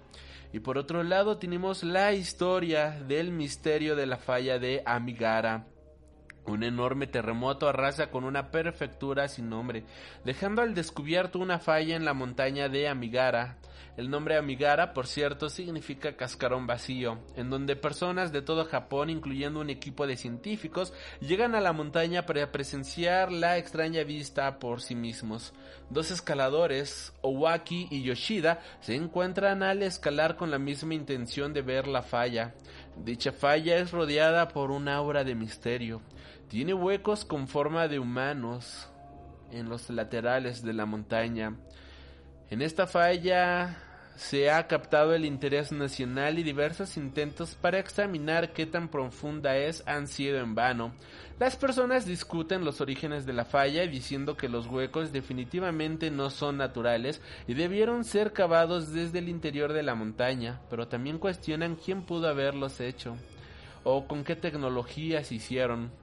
[0.53, 5.65] Y por otro lado tenemos la historia del misterio de la falla de Amigara.
[6.45, 9.85] Un enorme terremoto arrasa con una perfectura sin nombre,
[10.23, 13.57] dejando al descubierto una falla en la montaña de Amigara.
[13.95, 19.61] El nombre Amigara, por cierto, significa cascarón vacío, en donde personas de todo Japón, incluyendo
[19.61, 24.95] un equipo de científicos, llegan a la montaña para presenciar la extraña vista por sí
[24.95, 25.53] mismos.
[25.91, 31.87] Dos escaladores, Owaki y Yoshida, se encuentran al escalar con la misma intención de ver
[31.87, 32.55] la falla.
[32.97, 36.01] Dicha falla es rodeada por un aura de misterio.
[36.49, 38.89] Tiene huecos con forma de humanos
[39.51, 41.59] en los laterales de la montaña.
[42.53, 43.79] En esta falla
[44.15, 49.83] se ha captado el interés nacional y diversos intentos para examinar qué tan profunda es
[49.87, 50.93] han sido en vano.
[51.41, 56.59] Las personas discuten los orígenes de la falla diciendo que los huecos definitivamente no son
[56.59, 62.03] naturales y debieron ser cavados desde el interior de la montaña, pero también cuestionan quién
[62.03, 63.17] pudo haberlos hecho
[63.83, 66.02] o con qué tecnología se hicieron.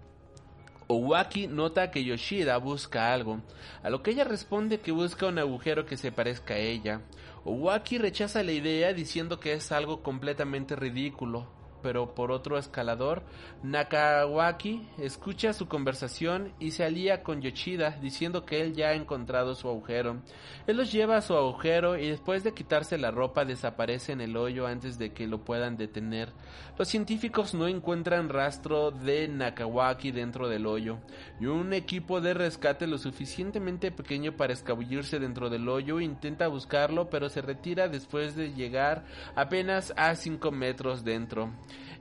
[0.92, 3.42] Owaki nota que Yoshida busca algo,
[3.84, 7.02] a lo que ella responde que busca un agujero que se parezca a ella.
[7.46, 11.46] Owaki rechaza la idea diciendo que es algo completamente ridículo,
[11.82, 13.24] pero por otro escalador,
[13.64, 19.56] Nakawaki escucha su conversación y se alía con Yoshida diciendo que él ya ha encontrado
[19.56, 20.22] su agujero.
[20.68, 24.38] Él los lleva a su agujero y después de quitarse la ropa desaparece en el
[24.38, 26.30] hoyo antes de que lo puedan detener.
[26.78, 31.00] Los científicos no encuentran rastro de Nakawaki dentro del hoyo
[31.40, 37.10] y un equipo de rescate lo suficientemente pequeño para escabullirse dentro del hoyo intenta buscarlo
[37.10, 39.06] pero se retira después de llegar
[39.36, 41.52] apenas a 5 metros dentro.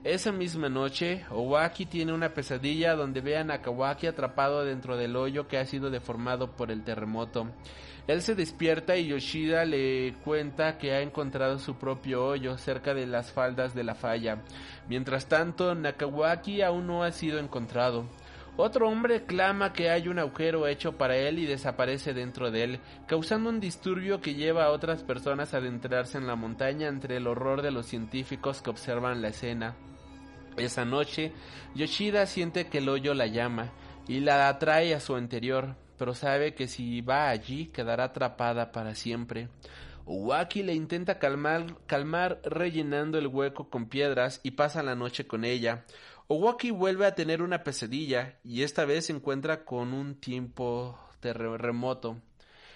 [0.03, 5.49] Esa misma noche, Owaki tiene una pesadilla donde ve a Nakawaki atrapado dentro del hoyo
[5.49, 7.49] que ha sido deformado por el terremoto.
[8.07, 13.07] Él se despierta y Yoshida le cuenta que ha encontrado su propio hoyo cerca de
[13.07, 14.41] las faldas de la falla.
[14.87, 18.05] Mientras tanto, Nakawaki aún no ha sido encontrado.
[18.61, 22.79] Otro hombre clama que hay un agujero hecho para él y desaparece dentro de él,
[23.07, 27.27] causando un disturbio que lleva a otras personas a adentrarse en la montaña entre el
[27.27, 29.77] horror de los científicos que observan la escena.
[30.57, 31.31] Esa noche,
[31.73, 33.71] Yoshida siente que el hoyo la llama
[34.09, 38.93] y la atrae a su interior, pero sabe que si va allí quedará atrapada para
[38.93, 39.47] siempre.
[40.05, 45.45] Uwaki le intenta calmar, calmar rellenando el hueco con piedras y pasa la noche con
[45.45, 45.85] ella.
[46.31, 52.21] Owaki vuelve a tener una pesadilla y esta vez se encuentra con un tiempo remoto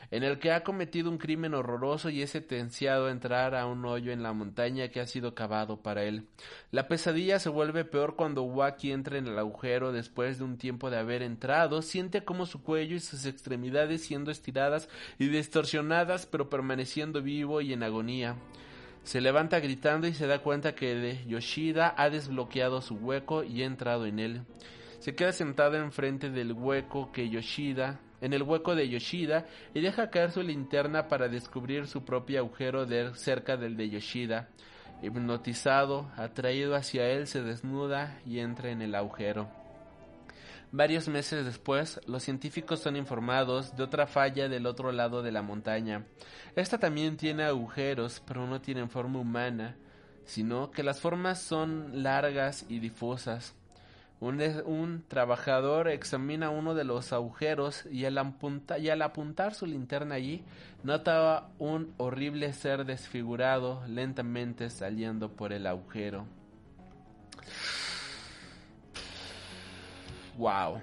[0.10, 3.86] en el que ha cometido un crimen horroroso y es sentenciado a entrar a un
[3.86, 6.28] hoyo en la montaña que ha sido cavado para él.
[6.72, 10.89] La pesadilla se vuelve peor cuando Waki entra en el agujero después de un tiempo
[10.89, 14.89] de haber entrado, siente como su cuello y sus extremidades siendo estiradas
[15.20, 18.36] y distorsionadas pero permaneciendo vivo y en agonía.
[19.04, 23.66] Se levanta gritando y se da cuenta que Yoshida ha desbloqueado su hueco y ha
[23.66, 24.41] entrado en él.
[24.99, 30.10] Se queda sentada enfrente del hueco que Yoshida en el hueco de Yoshida y deja
[30.10, 34.47] caer su linterna para descubrir su propio agujero cerca del de Yoshida.
[35.01, 39.62] Hipnotizado, atraído hacia él, se desnuda y entra en el agujero.
[40.76, 45.43] Varios meses después, los científicos son informados de otra falla del otro lado de la
[45.43, 46.07] montaña.
[46.55, 49.76] Esta también tiene agujeros, pero no tienen forma humana,
[50.26, 53.53] sino que las formas son largas y difusas.
[54.19, 58.34] Un, trabajador examina uno de los agujeros y al,
[58.80, 60.43] y al apuntar su linterna allí,
[60.82, 66.26] nota un horrible ser desfigurado lentamente saliendo por el agujero.
[70.38, 70.81] Wow.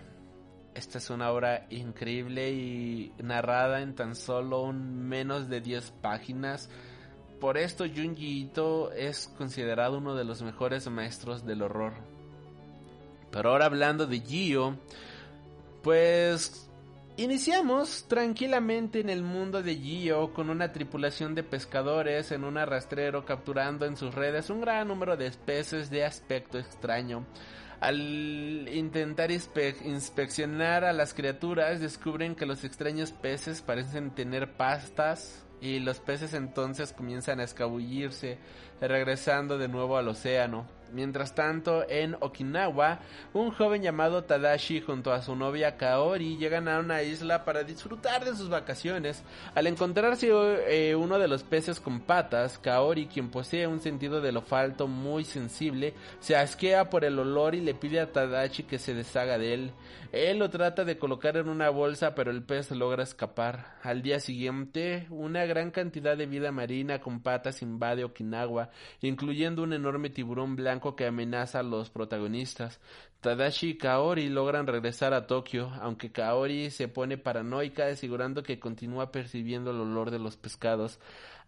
[0.75, 6.71] Esta es una obra increíble y narrada en tan solo un menos de 10 páginas.
[7.41, 11.95] Por esto Junji Ito es considerado uno de los mejores maestros del horror.
[13.33, 14.77] Pero ahora hablando de Gio,
[15.83, 16.69] pues
[17.17, 23.25] iniciamos tranquilamente en el mundo de Gio con una tripulación de pescadores en un arrastrero
[23.25, 27.25] capturando en sus redes un gran número de especies de aspecto extraño.
[27.81, 35.79] Al intentar inspeccionar a las criaturas descubren que los extraños peces parecen tener pastas y
[35.79, 38.39] los peces entonces comienzan a escabullirse
[38.83, 40.67] regresando de nuevo al océano.
[40.93, 43.01] Mientras tanto, en Okinawa,
[43.33, 48.25] un joven llamado Tadashi junto a su novia Kaori llegan a una isla para disfrutar
[48.25, 49.23] de sus vacaciones.
[49.55, 50.31] Al encontrarse
[50.69, 55.25] eh, uno de los peces con patas, Kaori, quien posee un sentido del olfato muy
[55.25, 59.55] sensible, se asquea por el olor y le pide a Tadashi que se deshaga de
[59.55, 59.73] él.
[60.13, 63.79] Él lo trata de colocar en una bolsa, pero el pez logra escapar.
[63.83, 68.71] Al día siguiente, una gran cantidad de vida marina con patas invade Okinawa,
[69.03, 72.81] incluyendo un enorme tiburón blanco que amenaza a los protagonistas.
[73.21, 79.13] Tadashi y Kaori logran regresar a Tokio, aunque Kaori se pone paranoica asegurando que continúa
[79.13, 80.99] percibiendo el olor de los pescados.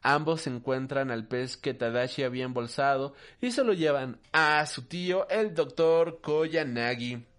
[0.03, 5.29] Ambos encuentran al pez que Tadashi había embolsado y se lo llevan a su tío,
[5.29, 7.32] el doctor Koyanagi.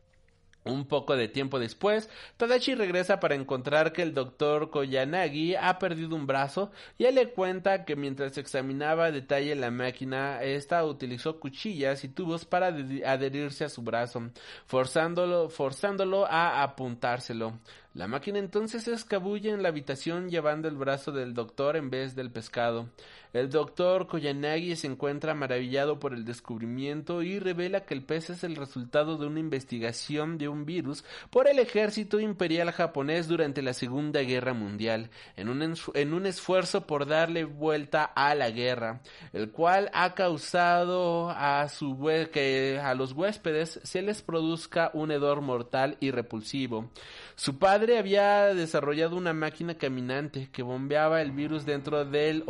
[0.66, 6.16] Un poco de tiempo después, Tadashi regresa para encontrar que el doctor Koyanagi ha perdido
[6.16, 11.42] un brazo y él le cuenta que mientras examinaba a detalle la máquina, esta utilizó
[11.42, 14.30] cuchillas y tubos para adherirse a su brazo,
[14.66, 17.60] forzándolo, forzándolo a apuntárselo.
[17.94, 22.16] La máquina entonces se escabulle en la habitación llevando el brazo del doctor en vez
[22.16, 22.90] del pescado.
[23.34, 28.44] El doctor Koyanagi se encuentra maravillado por el descubrimiento y revela que el pez es
[28.44, 33.74] el resultado de una investigación de un virus por el ejército imperial japonés durante la
[33.74, 39.02] Segunda Guerra Mundial, en un, en un esfuerzo por darle vuelta a la guerra,
[39.34, 41.98] el cual ha causado a, su
[42.32, 46.92] que a los huéspedes se les produzca un hedor mortal y repulsivo.
[47.36, 52.44] Su padre había desarrollado una máquina caminante que bombeaba el virus dentro del,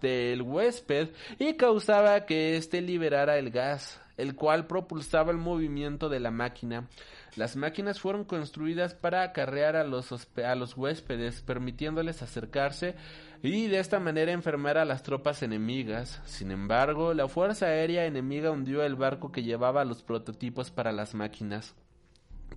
[0.00, 6.20] del huésped y causaba que éste liberara el gas, el cual propulsaba el movimiento de
[6.20, 6.88] la máquina.
[7.36, 12.96] Las máquinas fueron construidas para acarrear a los, a los huéspedes, permitiéndoles acercarse
[13.42, 16.20] y de esta manera enfermar a las tropas enemigas.
[16.24, 21.14] Sin embargo, la fuerza aérea enemiga hundió el barco que llevaba los prototipos para las
[21.14, 21.74] máquinas.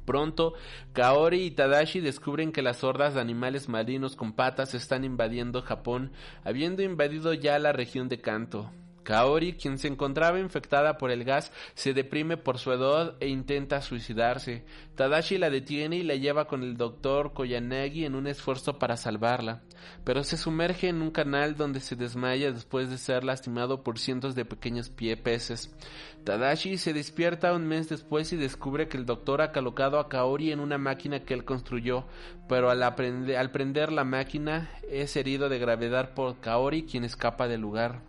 [0.06, 0.54] Pronto,
[0.94, 6.12] Kaori y Tadashi descubren que las hordas de animales marinos con patas están invadiendo Japón,
[6.44, 8.72] habiendo invadido ya la región de Kanto.
[9.04, 13.82] Kaori, quien se encontraba infectada por el gas, se deprime por su hedor e intenta
[13.82, 14.66] suicidarse.
[14.96, 19.62] Tadashi la detiene y la lleva con el doctor Koyanagi en un esfuerzo para salvarla,
[20.04, 24.36] pero se sumerge en un canal donde se desmaya después de ser lastimado por cientos
[24.36, 25.76] de pequeños pie peces.
[26.24, 30.52] Tadashi se despierta un mes después y descubre que el doctor ha colocado a Kaori
[30.52, 32.06] en una máquina que él construyó,
[32.48, 37.62] pero al, al prender la máquina es herido de gravedad por Kaori, quien escapa del
[37.62, 38.02] lugar.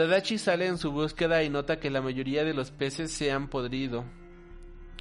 [0.00, 3.48] Tadashi sale en su búsqueda y nota que la mayoría de los peces se han
[3.48, 4.06] podrido.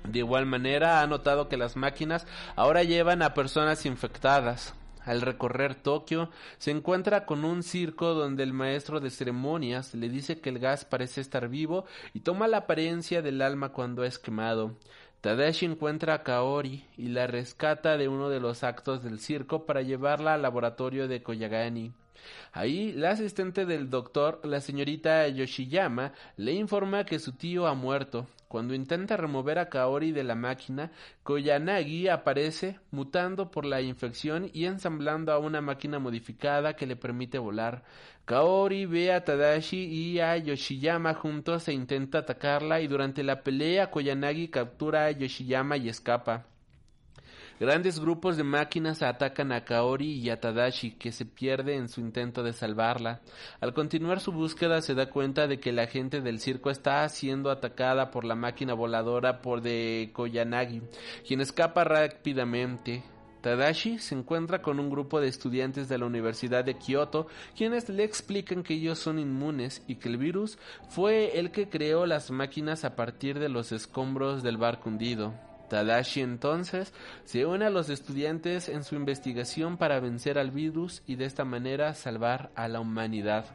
[0.04, 2.28] De igual manera ha notado que las máquinas
[2.58, 4.74] ahora llevan a personas infectadas.
[5.06, 10.42] Al recorrer Tokio, se encuentra con un circo donde el maestro de ceremonias le dice
[10.42, 14.76] que el gas parece estar vivo y toma la apariencia del alma cuando es quemado.
[15.22, 19.82] Tadashi encuentra a Kaori y la rescata de uno de los actos del circo para
[19.82, 21.92] llevarla al laboratorio de Koyagani.
[22.54, 28.28] Ahí, la asistente del doctor, la señorita Yoshiyama, le informa que su tío ha muerto.
[28.50, 30.92] Cuando intenta remover a Kaori de la máquina,
[31.22, 37.38] Koyanagi aparece, mutando por la infección y ensamblando a una máquina modificada que le permite
[37.38, 37.84] volar.
[38.26, 43.92] Kaori ve a Tadashi y a Yoshiyama juntos e intenta atacarla y durante la pelea
[43.92, 46.48] Koyanagi captura a Yoshiyama y escapa.
[47.60, 52.00] Grandes grupos de máquinas atacan a Kaori y a Tadashi, que se pierde en su
[52.00, 53.20] intento de salvarla.
[53.60, 57.52] Al continuar su búsqueda se da cuenta de que la gente del circo está siendo
[57.52, 60.82] atacada por la máquina voladora por de Koyanagi,
[61.28, 63.04] quien escapa rápidamente.
[63.42, 68.06] Tadashi se encuentra con un grupo de estudiantes de la Universidad de Kioto, quienes le
[68.06, 70.58] explican que ellos son inmunes y que el virus
[70.88, 75.49] fue el que creó las máquinas a partir de los escombros del barco hundido.
[75.70, 76.94] Tadashi entonces
[77.24, 81.46] se une a los estudiantes en su investigación para vencer al virus y de esta
[81.46, 83.46] manera salvar a la humanidad.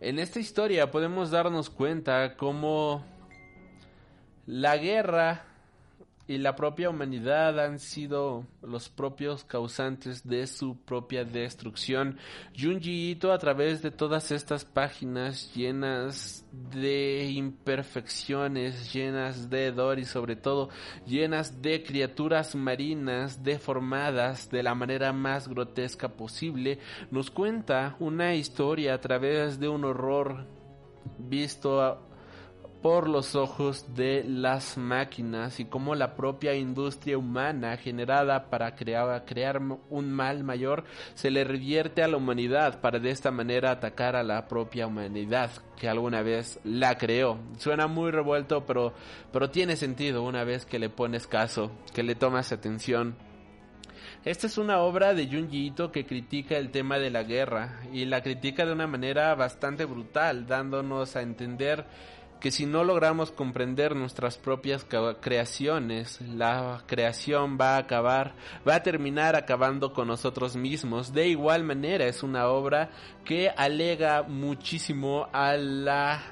[0.00, 3.04] En esta historia podemos darnos cuenta cómo
[4.46, 5.49] la guerra
[6.30, 12.18] y la propia humanidad han sido los propios causantes de su propia destrucción.
[12.56, 20.04] Junji Ito a través de todas estas páginas llenas de imperfecciones, llenas de hedor y
[20.04, 20.68] sobre todo
[21.04, 26.78] llenas de criaturas marinas deformadas de la manera más grotesca posible,
[27.10, 30.46] nos cuenta una historia a través de un horror
[31.18, 32.09] visto a
[32.82, 39.24] por los ojos de las máquinas y cómo la propia industria humana generada para crear,
[39.26, 39.60] crear,
[39.90, 44.22] un mal mayor se le revierte a la humanidad para de esta manera atacar a
[44.22, 47.38] la propia humanidad que alguna vez la creó.
[47.58, 48.94] Suena muy revuelto, pero,
[49.32, 53.16] pero tiene sentido una vez que le pones caso, que le tomas atención.
[54.24, 58.04] Esta es una obra de Junji Ito que critica el tema de la guerra y
[58.04, 61.86] la critica de una manera bastante brutal, dándonos a entender
[62.40, 64.86] que si no logramos comprender nuestras propias
[65.20, 68.34] creaciones, la creación va a acabar,
[68.66, 71.12] va a terminar acabando con nosotros mismos.
[71.12, 72.90] De igual manera es una obra
[73.24, 76.22] que alega muchísimo a la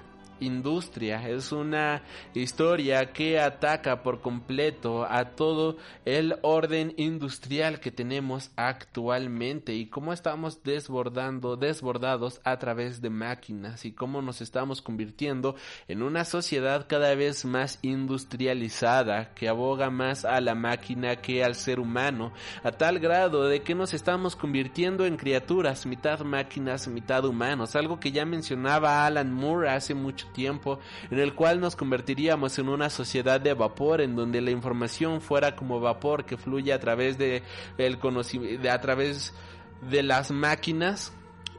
[0.41, 2.03] industria, es una
[2.35, 10.13] historia que ataca por completo a todo el orden industrial que tenemos actualmente y cómo
[10.13, 15.57] estamos desbordando, desbordados a través de máquinas y cómo nos estamos convirtiendo
[15.89, 21.55] en una sociedad cada vez más industrializada que aboga más a la máquina que al
[21.55, 27.25] ser humano, a tal grado de que nos estamos convirtiendo en criaturas mitad máquinas, mitad
[27.25, 30.79] humanos, algo que ya mencionaba Alan Moore hace mucho tiempo,
[31.11, 35.57] en el cual nos convertiríamos en una sociedad de vapor, en donde la información fuera
[35.57, 37.43] como vapor que fluye a través de
[37.79, 39.35] el conocimiento, a través
[39.83, 41.13] de las máquinas,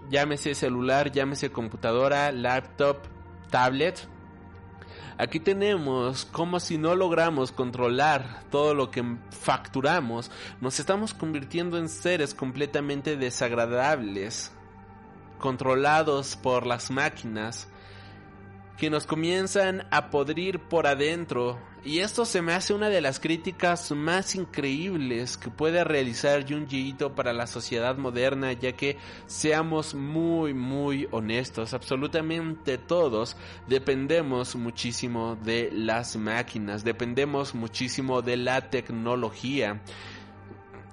[0.09, 2.97] llámese celular, llámese computadora, laptop,
[3.49, 4.07] tablet.
[5.17, 10.31] Aquí tenemos como si no logramos controlar todo lo que facturamos,
[10.61, 14.53] nos estamos convirtiendo en seres completamente desagradables,
[15.37, 17.67] controlados por las máquinas,
[18.79, 21.59] que nos comienzan a podrir por adentro.
[21.83, 26.95] Y esto se me hace una de las críticas más increíbles que puede realizar Junji
[27.15, 28.97] para la sociedad moderna, ya que
[29.27, 33.37] seamos muy muy honestos, absolutamente todos
[33.67, 39.81] dependemos muchísimo de las máquinas, dependemos muchísimo de la tecnología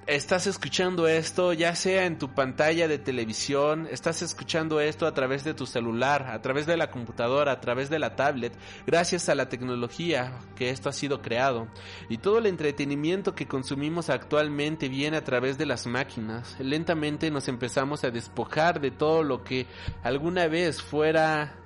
[0.06, 5.42] estás escuchando esto ya sea en tu pantalla de televisión, estás escuchando esto a través
[5.42, 8.52] de tu celular, a través de la computadora, a través de la tablet,
[8.86, 11.66] gracias a la tecnología que esto ha sido creado.
[12.08, 16.56] Y todo el entretenimiento que consumimos actualmente viene a través de las máquinas.
[16.60, 19.66] Lentamente nos empezamos a despojar de todo lo que
[20.04, 21.56] alguna vez fuera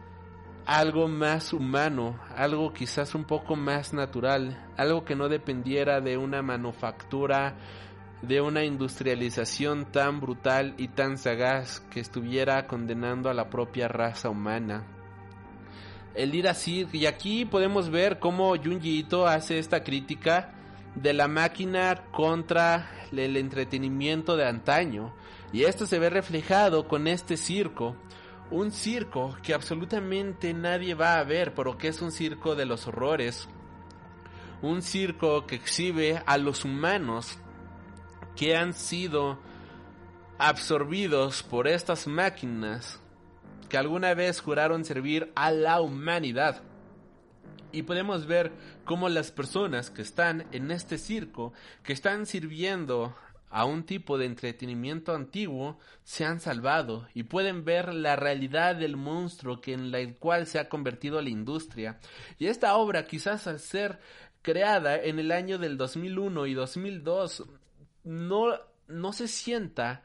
[0.65, 6.43] algo más humano, algo quizás un poco más natural, algo que no dependiera de una
[6.43, 7.57] manufactura
[8.23, 14.29] de una industrialización tan brutal y tan sagaz que estuviera condenando a la propia raza
[14.29, 14.85] humana.
[16.15, 20.53] El ir así, y aquí podemos ver cómo Junji Ito hace esta crítica
[20.95, 25.15] de la máquina contra el entretenimiento de antaño,
[25.53, 27.97] y esto se ve reflejado con este circo,
[28.51, 32.87] un circo que absolutamente nadie va a ver, pero que es un circo de los
[32.87, 33.49] horrores,
[34.63, 37.39] un circo que exhibe a los humanos
[38.37, 39.39] que han sido
[40.39, 43.01] absorbidos por estas máquinas
[43.69, 46.63] que alguna vez juraron servir a la humanidad.
[47.73, 48.53] Y podemos ver
[48.85, 51.53] cómo las personas que están en este circo,
[51.85, 53.15] que están sirviendo
[53.49, 58.97] a un tipo de entretenimiento antiguo, se han salvado y pueden ver la realidad del
[58.97, 62.01] monstruo en el cual se ha convertido la industria.
[62.39, 64.01] Y esta obra, quizás al ser
[64.43, 67.45] creada en el año del 2001 y 2002,
[68.05, 68.59] no,
[68.89, 70.05] no se sienta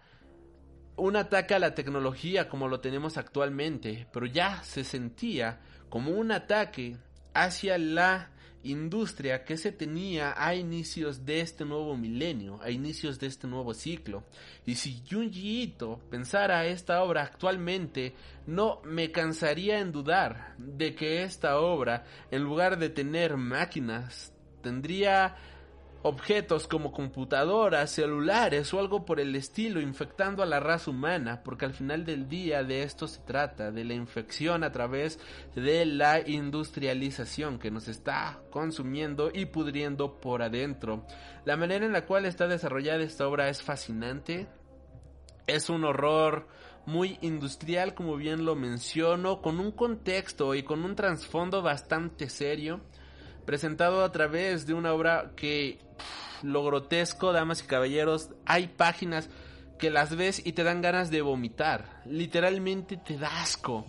[0.97, 5.59] un ataque a la tecnología como lo tenemos actualmente, pero ya se sentía
[5.89, 6.97] como un ataque
[7.34, 8.31] hacia la
[8.63, 13.73] industria que se tenía a inicios de este nuevo milenio, a inicios de este nuevo
[13.73, 14.23] ciclo.
[14.65, 18.15] Y si Junji Ito pensara esta obra actualmente,
[18.47, 25.35] no me cansaría en dudar de que esta obra, en lugar de tener máquinas, tendría
[26.07, 31.65] objetos como computadoras, celulares o algo por el estilo infectando a la raza humana, porque
[31.65, 35.19] al final del día de esto se trata, de la infección a través
[35.56, 41.07] de la industrialización que nos está consumiendo y pudriendo por adentro.
[41.44, 44.45] La manera en la cual está desarrollada esta obra es fascinante,
[45.48, 46.48] es un horror
[46.86, 52.82] muy industrial como bien lo menciono, con un contexto y con un trasfondo bastante serio
[53.45, 55.80] presentado a través de una obra que
[56.43, 59.30] lo grotesco, damas y caballeros, hay páginas
[59.77, 63.85] que las ves y te dan ganas de vomitar, literalmente te da asco.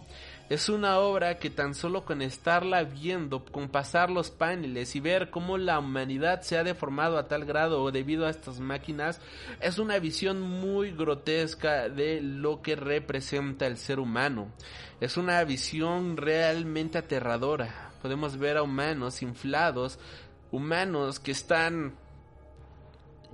[0.49, 5.31] Es una obra que tan solo con estarla viendo, con pasar los paneles y ver
[5.31, 9.21] cómo la humanidad se ha deformado a tal grado debido a estas máquinas,
[9.61, 14.53] es una visión muy grotesca de lo que representa el ser humano.
[15.01, 19.99] Es una visión realmente aterradora podemos ver a humanos inflados,
[20.51, 21.95] humanos que están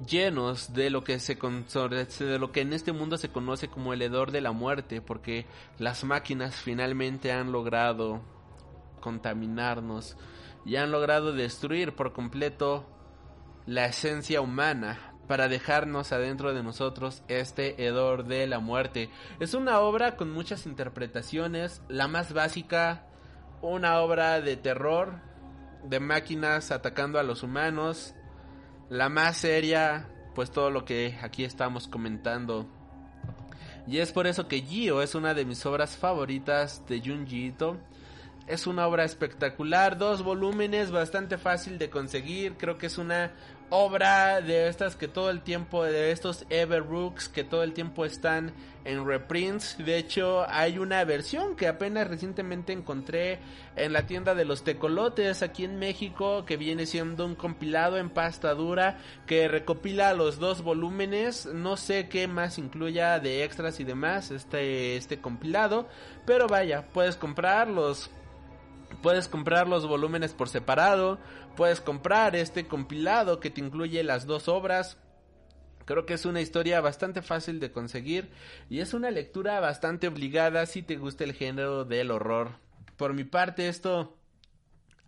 [0.07, 4.03] llenos de lo que se de lo que en este mundo se conoce como el
[4.03, 5.47] hedor de la muerte, porque
[5.79, 8.23] las máquinas finalmente han logrado
[9.01, 10.17] contaminarnos
[10.65, 12.87] y han logrado destruir por completo
[13.67, 19.09] la esencia humana para dejarnos adentro de nosotros este hedor de la muerte.
[19.41, 23.07] Es una obra con muchas interpretaciones, la más básica
[23.63, 25.15] una obra de terror,
[25.85, 28.15] de máquinas atacando a los humanos.
[28.91, 32.67] La más seria, pues todo lo que aquí estamos comentando.
[33.87, 37.79] Y es por eso que Gio es una de mis obras favoritas de Junji Ito.
[38.47, 43.33] es una obra espectacular, dos volúmenes, bastante fácil de conseguir, creo que es una
[43.75, 48.53] obra de estas que todo el tiempo, de estos Everbooks que todo el tiempo están
[48.85, 49.79] en reprints.
[49.79, 53.39] De hecho, hay una versión que apenas recientemente encontré
[53.75, 58.11] en la tienda de los tecolotes aquí en México, que viene siendo un compilado en
[58.11, 61.47] pasta dura que recopila los dos volúmenes.
[61.47, 65.89] No sé qué más incluya de extras y demás este, este compilado,
[66.27, 68.11] pero vaya, puedes comprar los
[69.01, 71.19] Puedes comprar los volúmenes por separado,
[71.57, 74.99] puedes comprar este compilado que te incluye las dos obras.
[75.85, 78.31] Creo que es una historia bastante fácil de conseguir
[78.71, 82.51] y es una lectura bastante obligada si te gusta el género del horror.
[82.97, 84.17] Por mi parte esto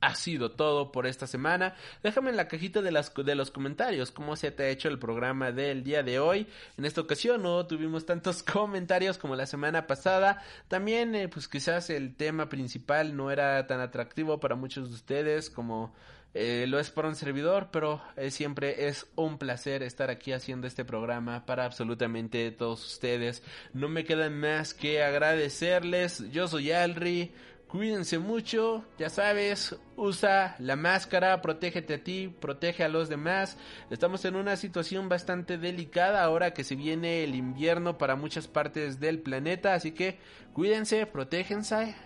[0.05, 1.75] ha sido todo por esta semana.
[2.03, 4.99] Déjame en la cajita de, las, de los comentarios cómo se te ha hecho el
[4.99, 6.47] programa del día de hoy.
[6.77, 10.43] En esta ocasión no tuvimos tantos comentarios como la semana pasada.
[10.69, 15.49] También, eh, pues quizás el tema principal no era tan atractivo para muchos de ustedes
[15.51, 15.95] como
[16.35, 20.67] eh, lo es para un servidor, pero eh, siempre es un placer estar aquí haciendo
[20.67, 23.45] este programa para absolutamente todos ustedes.
[23.73, 26.29] No me queda más que agradecerles.
[26.33, 27.33] Yo soy Alri.
[27.75, 33.57] Cuídense mucho, ya sabes, usa la máscara, protégete a ti, protege a los demás.
[33.91, 39.01] Estamos en una situación bastante delicada ahora que se viene el invierno para muchas partes
[39.01, 40.21] del planeta, así que
[40.53, 41.97] cuídense, protéjense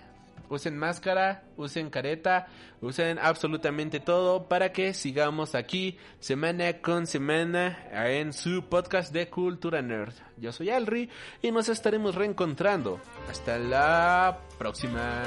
[0.48, 2.46] usen máscara, usen careta,
[2.80, 9.82] usen absolutamente todo para que sigamos aquí semana con semana en su podcast de Cultura
[9.82, 10.14] Nerd.
[10.36, 11.08] Yo soy Alri
[11.42, 13.00] y nos estaremos reencontrando.
[13.28, 15.22] Hasta la próxima.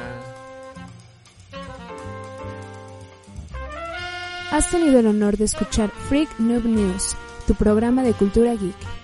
[4.51, 7.15] Has tenido el honor de escuchar Freak Noob News,
[7.47, 9.00] tu programa de cultura geek.